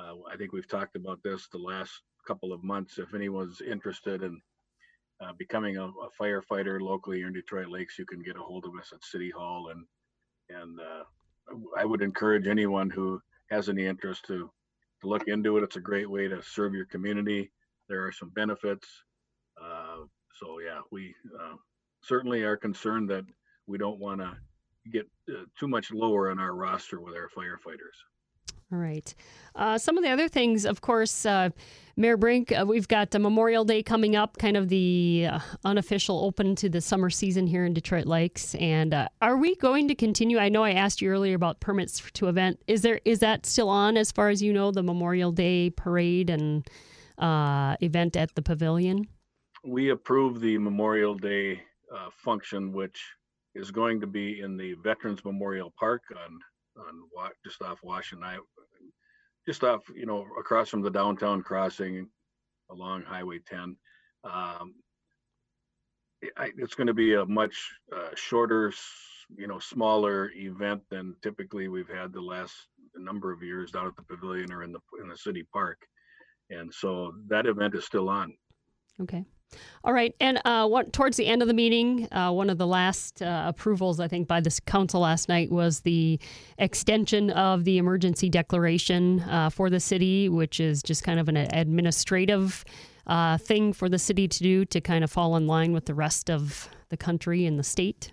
uh, 0.00 0.14
I 0.32 0.36
think 0.36 0.52
we've 0.52 0.68
talked 0.68 0.96
about 0.96 1.22
this 1.22 1.48
the 1.48 1.58
last 1.58 1.92
couple 2.26 2.52
of 2.52 2.64
months. 2.64 2.98
If 2.98 3.14
anyone's 3.14 3.60
interested 3.60 4.22
in 4.22 4.40
uh, 5.20 5.32
becoming 5.38 5.76
a, 5.76 5.84
a, 5.84 6.08
firefighter 6.18 6.80
locally 6.80 7.22
in 7.22 7.32
Detroit 7.32 7.68
Lakes, 7.68 7.98
you 7.98 8.06
can 8.06 8.22
get 8.22 8.36
a 8.36 8.40
hold 8.40 8.64
of 8.64 8.72
us 8.80 8.92
at 8.94 9.04
City 9.04 9.30
Hall, 9.30 9.70
and 9.70 9.84
and 10.48 10.80
uh, 10.80 11.04
I 11.76 11.84
would 11.84 12.02
encourage 12.02 12.46
anyone 12.46 12.90
who 12.90 13.20
has 13.50 13.68
any 13.68 13.86
interest 13.86 14.24
to 14.26 14.50
to 15.02 15.08
look 15.08 15.28
into 15.28 15.56
it. 15.58 15.62
It's 15.62 15.76
a 15.76 15.80
great 15.80 16.10
way 16.10 16.28
to 16.28 16.42
serve 16.42 16.74
your 16.74 16.86
community. 16.86 17.50
There 17.88 18.06
are 18.06 18.12
some 18.12 18.30
benefits. 18.30 18.86
Uh, 19.60 20.04
so 20.38 20.60
yeah, 20.60 20.80
we 20.90 21.14
uh, 21.38 21.56
certainly 22.02 22.42
are 22.42 22.56
concerned 22.56 23.10
that 23.10 23.24
we 23.66 23.76
don't 23.76 23.98
want 23.98 24.20
to 24.20 24.36
get 24.90 25.06
uh, 25.28 25.44
too 25.58 25.68
much 25.68 25.90
lower 25.90 26.30
on 26.30 26.38
our 26.38 26.54
roster 26.54 27.00
with 27.00 27.14
our 27.14 27.28
firefighters. 27.36 27.98
All 28.72 28.78
right. 28.78 29.12
Uh, 29.56 29.78
some 29.78 29.98
of 29.98 30.04
the 30.04 30.10
other 30.10 30.28
things, 30.28 30.64
of 30.64 30.80
course, 30.80 31.26
uh, 31.26 31.50
Mayor 31.96 32.16
Brink, 32.16 32.52
uh, 32.52 32.64
we've 32.64 32.86
got 32.86 33.12
Memorial 33.12 33.64
Day 33.64 33.82
coming 33.82 34.14
up, 34.14 34.38
kind 34.38 34.56
of 34.56 34.68
the 34.68 35.26
uh, 35.28 35.40
unofficial 35.64 36.24
open 36.24 36.54
to 36.56 36.68
the 36.68 36.80
summer 36.80 37.10
season 37.10 37.48
here 37.48 37.64
in 37.64 37.74
Detroit 37.74 38.06
Lakes. 38.06 38.54
And 38.54 38.94
uh, 38.94 39.08
are 39.20 39.36
we 39.36 39.56
going 39.56 39.88
to 39.88 39.96
continue? 39.96 40.38
I 40.38 40.48
know 40.50 40.62
I 40.62 40.72
asked 40.72 41.02
you 41.02 41.10
earlier 41.10 41.34
about 41.34 41.58
permits 41.58 42.00
to 42.12 42.28
event. 42.28 42.60
Is 42.68 42.82
there 42.82 43.00
is 43.04 43.18
that 43.18 43.44
still 43.44 43.68
on 43.68 43.96
as 43.96 44.12
far 44.12 44.28
as 44.28 44.40
you 44.40 44.52
know, 44.52 44.70
the 44.70 44.84
Memorial 44.84 45.32
Day 45.32 45.70
parade 45.70 46.30
and 46.30 46.64
uh, 47.18 47.74
event 47.80 48.16
at 48.16 48.36
the 48.36 48.42
pavilion? 48.42 49.08
We 49.64 49.90
approve 49.90 50.40
the 50.40 50.58
Memorial 50.58 51.16
Day 51.16 51.62
function, 52.12 52.72
which 52.72 53.02
is 53.56 53.72
going 53.72 54.00
to 54.00 54.06
be 54.06 54.40
in 54.40 54.56
the 54.56 54.74
Veterans 54.74 55.24
Memorial 55.24 55.74
Park 55.76 56.02
on 56.24 56.38
on 56.78 57.30
just 57.44 57.62
off 57.62 57.78
Washington, 57.82 58.40
just 59.46 59.64
off 59.64 59.82
you 59.94 60.06
know 60.06 60.26
across 60.38 60.68
from 60.68 60.82
the 60.82 60.90
downtown 60.90 61.42
crossing 61.42 62.08
along 62.70 63.02
Highway 63.02 63.40
10. 63.46 63.76
Um, 64.24 64.74
it's 66.22 66.74
going 66.74 66.86
to 66.86 66.94
be 66.94 67.14
a 67.14 67.24
much 67.24 67.56
uh, 67.94 68.10
shorter, 68.14 68.72
you 69.36 69.46
know, 69.46 69.58
smaller 69.58 70.30
event 70.34 70.82
than 70.90 71.16
typically 71.22 71.68
we've 71.68 71.88
had 71.88 72.12
the 72.12 72.20
last 72.20 72.54
number 72.94 73.32
of 73.32 73.42
years 73.42 73.70
down 73.70 73.86
at 73.86 73.96
the 73.96 74.02
pavilion 74.02 74.52
or 74.52 74.62
in 74.62 74.72
the 74.72 74.80
in 75.02 75.08
the 75.08 75.16
city 75.16 75.46
park, 75.52 75.78
and 76.50 76.72
so 76.72 77.12
that 77.28 77.46
event 77.46 77.74
is 77.74 77.84
still 77.84 78.08
on. 78.08 78.34
Okay. 79.00 79.24
All 79.82 79.92
right, 79.92 80.14
and 80.20 80.40
uh, 80.44 80.68
what, 80.68 80.92
towards 80.92 81.16
the 81.16 81.26
end 81.26 81.40
of 81.40 81.48
the 81.48 81.54
meeting, 81.54 82.06
uh, 82.12 82.30
one 82.30 82.50
of 82.50 82.58
the 82.58 82.66
last 82.66 83.22
uh, 83.22 83.44
approvals, 83.46 83.98
I 83.98 84.08
think, 84.08 84.28
by 84.28 84.40
this 84.40 84.60
council 84.60 85.00
last 85.00 85.28
night 85.28 85.50
was 85.50 85.80
the 85.80 86.20
extension 86.58 87.30
of 87.30 87.64
the 87.64 87.78
emergency 87.78 88.28
declaration 88.28 89.20
uh, 89.20 89.48
for 89.48 89.70
the 89.70 89.80
city, 89.80 90.28
which 90.28 90.60
is 90.60 90.82
just 90.82 91.02
kind 91.02 91.18
of 91.18 91.28
an 91.28 91.36
administrative 91.36 92.64
uh, 93.06 93.38
thing 93.38 93.72
for 93.72 93.88
the 93.88 93.98
city 93.98 94.28
to 94.28 94.42
do 94.42 94.64
to 94.66 94.80
kind 94.80 95.02
of 95.02 95.10
fall 95.10 95.34
in 95.36 95.46
line 95.46 95.72
with 95.72 95.86
the 95.86 95.94
rest 95.94 96.30
of 96.30 96.68
the 96.90 96.96
country 96.96 97.46
and 97.46 97.58
the 97.58 97.64
state. 97.64 98.12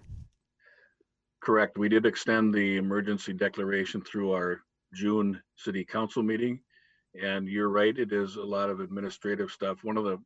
Correct. 1.41 1.77
We 1.77 1.89
did 1.89 2.05
extend 2.05 2.53
the 2.53 2.77
emergency 2.77 3.33
declaration 3.33 4.01
through 4.01 4.31
our 4.31 4.61
June 4.93 5.41
city 5.55 5.83
council 5.83 6.23
meeting. 6.23 6.61
And 7.21 7.47
you're 7.47 7.69
right, 7.69 7.97
it 7.97 8.13
is 8.13 8.35
a 8.35 8.43
lot 8.43 8.69
of 8.69 8.79
administrative 8.79 9.51
stuff. 9.51 9.83
One 9.83 9.97
of 9.97 10.03
the 10.03 10.17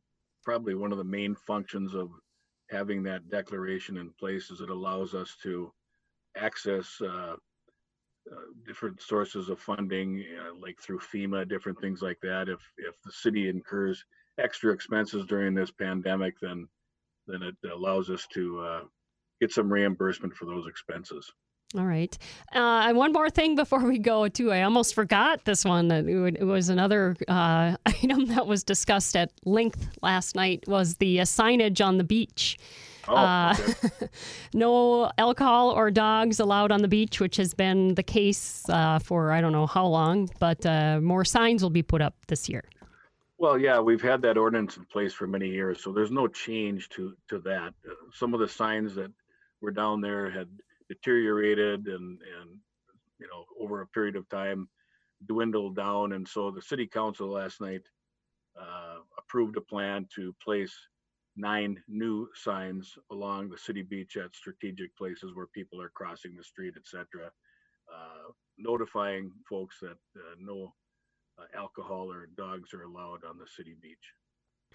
probably 0.42 0.74
one 0.74 0.92
of 0.92 0.98
the 0.98 1.04
main 1.04 1.34
functions 1.34 1.94
of 1.94 2.10
having 2.70 3.02
that 3.02 3.28
declaration 3.30 3.96
in 3.98 4.10
place 4.18 4.50
is 4.50 4.60
it 4.60 4.70
allows 4.70 5.14
us 5.14 5.36
to 5.42 5.72
access 6.36 7.00
uh, 7.00 7.36
uh, 8.30 8.36
different 8.64 9.00
sources 9.02 9.48
of 9.48 9.58
funding, 9.58 10.24
uh, 10.40 10.54
like 10.60 10.80
through 10.80 11.00
FEMA, 11.00 11.48
different 11.48 11.80
things 11.80 12.02
like 12.02 12.18
that. 12.22 12.48
If 12.48 12.60
if 12.78 12.94
the 13.04 13.12
city 13.12 13.48
incurs 13.48 14.04
extra 14.38 14.72
expenses 14.72 15.26
during 15.26 15.54
this 15.54 15.70
pandemic, 15.70 16.34
then 16.40 16.68
then 17.26 17.42
it 17.42 17.56
allows 17.70 18.10
us 18.10 18.26
to 18.34 18.60
uh, 18.60 18.80
get 19.40 19.52
some 19.52 19.72
reimbursement 19.72 20.34
for 20.34 20.46
those 20.46 20.66
expenses. 20.66 21.30
All 21.76 21.86
right. 21.86 22.16
Uh, 22.52 22.92
one 22.92 23.12
more 23.12 23.30
thing 23.30 23.54
before 23.54 23.80
we 23.84 23.98
go, 23.98 24.28
too. 24.28 24.52
I 24.52 24.62
almost 24.62 24.94
forgot 24.94 25.44
this 25.46 25.64
one. 25.64 25.90
It 25.90 26.44
was 26.44 26.68
another 26.68 27.16
uh, 27.28 27.76
item 27.86 28.26
that 28.26 28.46
was 28.46 28.62
discussed 28.62 29.16
at 29.16 29.32
length 29.44 29.88
last 30.02 30.36
night. 30.36 30.64
Was 30.66 30.96
the 30.96 31.20
uh, 31.20 31.24
signage 31.24 31.84
on 31.84 31.96
the 31.96 32.04
beach? 32.04 32.58
Oh, 33.08 33.16
uh, 33.16 33.56
okay. 33.58 34.08
no 34.54 35.10
alcohol 35.18 35.70
or 35.70 35.90
dogs 35.90 36.40
allowed 36.40 36.70
on 36.72 36.82
the 36.82 36.88
beach, 36.88 37.20
which 37.20 37.36
has 37.36 37.54
been 37.54 37.94
the 37.94 38.02
case 38.02 38.68
uh, 38.68 38.98
for 38.98 39.32
I 39.32 39.40
don't 39.40 39.52
know 39.52 39.66
how 39.66 39.86
long. 39.86 40.28
But 40.38 40.64
uh, 40.66 41.00
more 41.00 41.24
signs 41.24 41.62
will 41.62 41.70
be 41.70 41.82
put 41.82 42.02
up 42.02 42.14
this 42.28 42.48
year. 42.48 42.64
Well, 43.38 43.58
yeah, 43.58 43.80
we've 43.80 44.02
had 44.02 44.22
that 44.22 44.36
ordinance 44.36 44.76
in 44.76 44.84
place 44.84 45.12
for 45.12 45.26
many 45.26 45.48
years, 45.48 45.82
so 45.82 45.90
there's 45.90 46.12
no 46.12 46.28
change 46.28 46.90
to 46.90 47.16
to 47.28 47.38
that. 47.40 47.74
some 48.12 48.34
of 48.34 48.40
the 48.40 48.48
signs 48.48 48.94
that 48.94 49.10
were 49.60 49.72
down 49.72 50.00
there 50.00 50.30
had 50.30 50.48
deteriorated 50.94 51.86
and 51.86 52.20
and 52.40 52.50
you 53.18 53.26
know 53.28 53.44
over 53.60 53.80
a 53.80 53.86
period 53.88 54.16
of 54.16 54.28
time 54.28 54.68
dwindled 55.26 55.76
down. 55.76 56.12
And 56.12 56.26
so 56.26 56.50
the 56.50 56.62
city 56.62 56.86
council 56.86 57.28
last 57.28 57.60
night 57.60 57.82
uh, 58.60 58.96
approved 59.18 59.56
a 59.56 59.60
plan 59.60 60.06
to 60.16 60.34
place 60.42 60.74
nine 61.36 61.82
new 61.88 62.28
signs 62.34 62.94
along 63.10 63.48
the 63.48 63.58
city 63.58 63.82
beach 63.82 64.16
at 64.16 64.34
strategic 64.34 64.94
places 64.96 65.34
where 65.34 65.46
people 65.46 65.80
are 65.80 65.88
crossing 65.88 66.36
the 66.36 66.44
street 66.44 66.74
etc 66.76 67.30
uh, 67.92 68.30
notifying 68.58 69.32
folks 69.48 69.76
that 69.80 69.96
uh, 70.16 70.34
no 70.38 70.74
uh, 71.38 71.44
alcohol 71.58 72.12
or 72.12 72.28
dogs 72.36 72.74
are 72.74 72.82
allowed 72.82 73.24
on 73.24 73.38
the 73.38 73.46
city 73.56 73.74
beach 73.80 74.12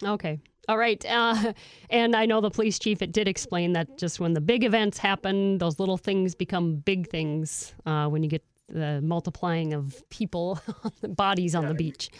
Okay. 0.02 0.38
All 0.68 0.78
right. 0.78 1.04
Uh, 1.06 1.52
and 1.90 2.14
I 2.14 2.26
know 2.26 2.40
the 2.40 2.50
police 2.50 2.78
chief, 2.78 3.02
it 3.02 3.12
did 3.12 3.26
explain 3.26 3.72
that 3.72 3.98
just 3.98 4.20
when 4.20 4.34
the 4.34 4.40
big 4.40 4.64
events 4.64 4.98
happen, 4.98 5.58
those 5.58 5.78
little 5.80 5.96
things 5.96 6.34
become 6.34 6.76
big 6.76 7.08
things 7.08 7.74
uh, 7.86 8.06
when 8.08 8.22
you 8.22 8.28
get 8.28 8.44
the 8.68 9.00
multiplying 9.02 9.72
of 9.72 10.02
people, 10.10 10.60
bodies 11.02 11.54
on 11.54 11.62
yeah, 11.62 11.68
the 11.70 11.74
beach. 11.74 12.10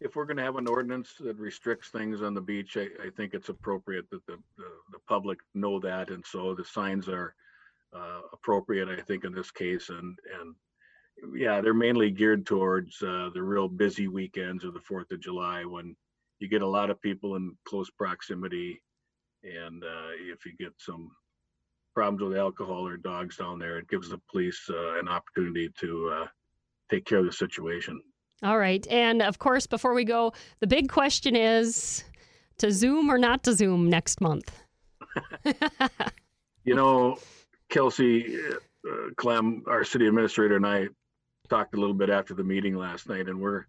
If 0.00 0.14
we're 0.14 0.26
going 0.26 0.36
to 0.36 0.42
have 0.42 0.56
an 0.56 0.68
ordinance 0.68 1.14
that 1.20 1.38
restricts 1.38 1.88
things 1.88 2.22
on 2.22 2.34
the 2.34 2.40
beach, 2.40 2.76
I, 2.76 2.88
I 3.04 3.10
think 3.16 3.34
it's 3.34 3.48
appropriate 3.48 4.08
that 4.10 4.24
the, 4.26 4.38
the, 4.56 4.64
the, 4.92 4.98
public 5.08 5.38
know 5.54 5.80
that. 5.80 6.10
And 6.10 6.24
so 6.24 6.54
the 6.54 6.64
signs 6.64 7.08
are 7.08 7.34
uh, 7.92 8.20
appropriate, 8.32 8.88
I 8.88 9.00
think, 9.00 9.24
in 9.24 9.32
this 9.32 9.50
case. 9.50 9.88
And, 9.88 10.16
and 10.40 10.54
yeah, 11.34 11.60
they're 11.60 11.74
mainly 11.74 12.10
geared 12.10 12.46
towards 12.46 13.02
uh, 13.02 13.30
the 13.34 13.42
real 13.42 13.66
busy 13.66 14.06
weekends 14.06 14.62
of 14.62 14.74
the 14.74 14.80
4th 14.80 15.10
of 15.10 15.20
July 15.20 15.64
when 15.64 15.96
you 16.40 16.48
get 16.48 16.62
a 16.62 16.66
lot 16.66 16.90
of 16.90 17.00
people 17.00 17.36
in 17.36 17.56
close 17.66 17.90
proximity, 17.90 18.80
and 19.42 19.82
uh, 19.82 20.10
if 20.32 20.44
you 20.46 20.52
get 20.58 20.72
some 20.78 21.10
problems 21.94 22.22
with 22.22 22.38
alcohol 22.38 22.86
or 22.86 22.96
dogs 22.96 23.36
down 23.36 23.58
there, 23.58 23.78
it 23.78 23.88
gives 23.88 24.10
the 24.10 24.20
police 24.30 24.60
uh, 24.70 24.98
an 24.98 25.08
opportunity 25.08 25.68
to 25.80 26.10
uh, 26.14 26.26
take 26.90 27.04
care 27.04 27.18
of 27.18 27.26
the 27.26 27.32
situation. 27.32 28.00
All 28.42 28.58
right, 28.58 28.86
and 28.88 29.20
of 29.20 29.38
course, 29.38 29.66
before 29.66 29.94
we 29.94 30.04
go, 30.04 30.32
the 30.60 30.66
big 30.66 30.88
question 30.88 31.34
is 31.34 32.04
to 32.58 32.70
Zoom 32.70 33.10
or 33.10 33.18
not 33.18 33.42
to 33.44 33.52
Zoom 33.52 33.90
next 33.90 34.20
month. 34.20 34.62
you 36.64 36.74
know, 36.74 37.18
Kelcey 37.70 38.54
uh, 38.88 39.10
Klemm, 39.16 39.62
our 39.66 39.84
city 39.84 40.06
administrator, 40.06 40.56
and 40.56 40.66
I 40.66 40.88
talked 41.48 41.74
a 41.74 41.80
little 41.80 41.94
bit 41.94 42.10
after 42.10 42.34
the 42.34 42.44
meeting 42.44 42.76
last 42.76 43.08
night, 43.08 43.28
and 43.28 43.40
we're 43.40 43.66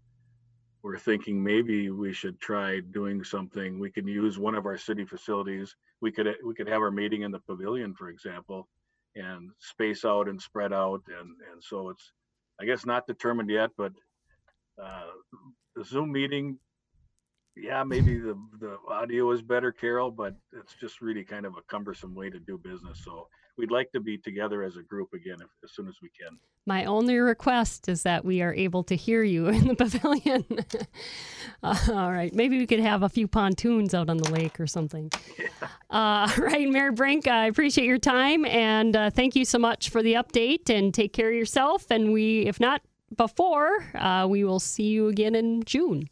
we're 0.82 0.98
thinking 0.98 1.42
maybe 1.42 1.90
we 1.90 2.12
should 2.12 2.40
try 2.40 2.80
doing 2.80 3.22
something. 3.22 3.78
We 3.78 3.90
can 3.90 4.06
use 4.06 4.38
one 4.38 4.54
of 4.54 4.66
our 4.66 4.78
city 4.78 5.04
facilities. 5.04 5.74
We 6.00 6.10
could 6.10 6.28
we 6.44 6.54
could 6.54 6.68
have 6.68 6.80
our 6.80 6.90
meeting 6.90 7.22
in 7.22 7.30
the 7.30 7.40
pavilion, 7.40 7.94
for 7.94 8.08
example, 8.08 8.68
and 9.14 9.50
space 9.58 10.04
out 10.04 10.28
and 10.28 10.40
spread 10.40 10.72
out. 10.72 11.02
And 11.08 11.36
and 11.52 11.62
so 11.62 11.90
it's 11.90 12.12
I 12.60 12.64
guess 12.64 12.86
not 12.86 13.06
determined 13.06 13.50
yet, 13.50 13.70
but 13.76 13.92
uh, 14.82 15.10
the 15.76 15.84
Zoom 15.84 16.12
meeting, 16.12 16.58
yeah, 17.56 17.84
maybe 17.84 18.18
the 18.18 18.38
the 18.58 18.78
audio 18.88 19.30
is 19.32 19.42
better, 19.42 19.72
Carol, 19.72 20.10
but 20.10 20.34
it's 20.52 20.74
just 20.80 21.02
really 21.02 21.24
kind 21.24 21.44
of 21.44 21.56
a 21.56 21.62
cumbersome 21.68 22.14
way 22.14 22.30
to 22.30 22.38
do 22.38 22.56
business. 22.56 23.00
So 23.04 23.28
we'd 23.60 23.70
like 23.70 23.92
to 23.92 24.00
be 24.00 24.16
together 24.16 24.62
as 24.62 24.76
a 24.76 24.82
group 24.82 25.12
again 25.12 25.36
if, 25.40 25.48
as 25.62 25.72
soon 25.72 25.86
as 25.86 25.94
we 26.02 26.08
can. 26.18 26.38
My 26.66 26.86
only 26.86 27.18
request 27.18 27.88
is 27.88 28.02
that 28.04 28.24
we 28.24 28.40
are 28.40 28.54
able 28.54 28.82
to 28.84 28.96
hear 28.96 29.22
you 29.22 29.48
in 29.58 29.68
the 29.68 29.74
pavilion. 29.74 30.44
uh, 31.62 31.78
all 31.90 32.10
right, 32.10 32.34
maybe 32.34 32.58
we 32.58 32.66
could 32.66 32.80
have 32.80 33.02
a 33.02 33.08
few 33.08 33.28
pontoons 33.28 33.94
out 33.94 34.08
on 34.08 34.16
the 34.16 34.30
lake 34.30 34.58
or 34.58 34.66
something. 34.66 35.10
Yeah. 35.38 35.46
Uh, 35.90 36.30
right, 36.38 36.68
Mayor 36.68 36.92
Brink, 36.92 37.26
I 37.26 37.46
appreciate 37.46 37.84
your 37.84 37.98
time 37.98 38.44
and 38.44 38.94
uh, 38.94 39.10
thank 39.10 39.34
you 39.34 39.44
so 39.44 39.58
much 39.58 39.88
for 39.88 40.04
the 40.04 40.12
update. 40.12 40.70
And 40.70 40.94
take 40.94 41.12
care 41.12 41.30
of 41.30 41.34
yourself. 41.34 41.90
And 41.90 42.12
we, 42.12 42.42
if 42.46 42.60
not 42.60 42.82
before, 43.16 43.84
uh, 43.96 44.28
we 44.30 44.44
will 44.44 44.60
see 44.60 44.84
you 44.84 45.08
again 45.08 45.34
in 45.34 45.64
June. 45.64 46.08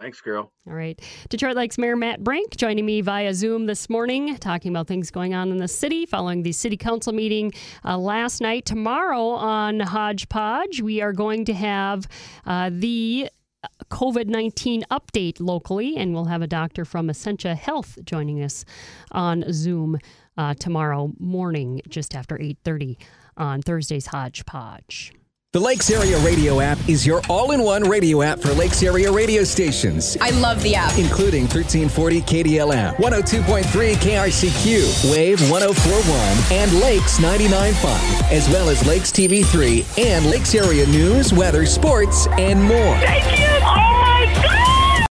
Thanks, 0.00 0.20
Carol. 0.20 0.50
All 0.66 0.72
right. 0.72 0.98
Detroit 1.28 1.56
Lakes 1.56 1.76
Mayor 1.76 1.94
Matt 1.94 2.24
Brink 2.24 2.56
joining 2.56 2.86
me 2.86 3.02
via 3.02 3.34
Zoom 3.34 3.66
this 3.66 3.90
morning, 3.90 4.36
talking 4.38 4.72
about 4.72 4.86
things 4.86 5.10
going 5.10 5.34
on 5.34 5.50
in 5.50 5.58
the 5.58 5.68
city 5.68 6.06
following 6.06 6.42
the 6.42 6.52
city 6.52 6.76
council 6.76 7.12
meeting 7.12 7.52
uh, 7.84 7.98
last 7.98 8.40
night. 8.40 8.64
Tomorrow 8.64 9.20
on 9.20 9.80
Hodgepodge, 9.80 10.80
we 10.80 11.02
are 11.02 11.12
going 11.12 11.44
to 11.44 11.52
have 11.52 12.08
uh, 12.46 12.70
the 12.72 13.28
COVID 13.90 14.26
19 14.26 14.84
update 14.90 15.38
locally, 15.38 15.96
and 15.98 16.14
we'll 16.14 16.24
have 16.24 16.40
a 16.40 16.46
doctor 16.46 16.86
from 16.86 17.10
Essentia 17.10 17.54
Health 17.54 17.98
joining 18.04 18.42
us 18.42 18.64
on 19.12 19.44
Zoom 19.52 19.98
uh, 20.38 20.54
tomorrow 20.54 21.12
morning, 21.18 21.82
just 21.88 22.14
after 22.14 22.38
8.30 22.38 22.96
on 23.36 23.60
Thursday's 23.60 24.06
Hodgepodge. 24.06 25.12
The 25.52 25.58
Lakes 25.58 25.90
Area 25.90 26.16
Radio 26.20 26.60
app 26.60 26.78
is 26.88 27.04
your 27.04 27.20
all 27.28 27.50
in 27.50 27.64
one 27.64 27.82
radio 27.82 28.22
app 28.22 28.38
for 28.38 28.52
Lakes 28.52 28.84
Area 28.84 29.10
radio 29.10 29.42
stations. 29.42 30.16
I 30.20 30.30
love 30.30 30.62
the 30.62 30.76
app. 30.76 30.96
Including 30.96 31.48
1340 31.48 32.20
KDLM, 32.20 32.94
102.3 32.94 33.94
KRCQ, 33.96 35.10
Wave 35.10 35.40
1041, 35.50 36.56
and 36.56 36.72
Lakes 36.80 37.18
99.5, 37.18 38.30
as 38.30 38.48
well 38.50 38.68
as 38.68 38.86
Lakes 38.86 39.10
TV3 39.10 39.98
and 39.98 40.26
Lakes 40.26 40.54
Area 40.54 40.86
news, 40.86 41.32
weather, 41.32 41.66
sports, 41.66 42.28
and 42.38 42.62
more. 42.62 42.96
Thank 42.98 43.40
you. 43.40 43.58
Oh! 43.62 43.89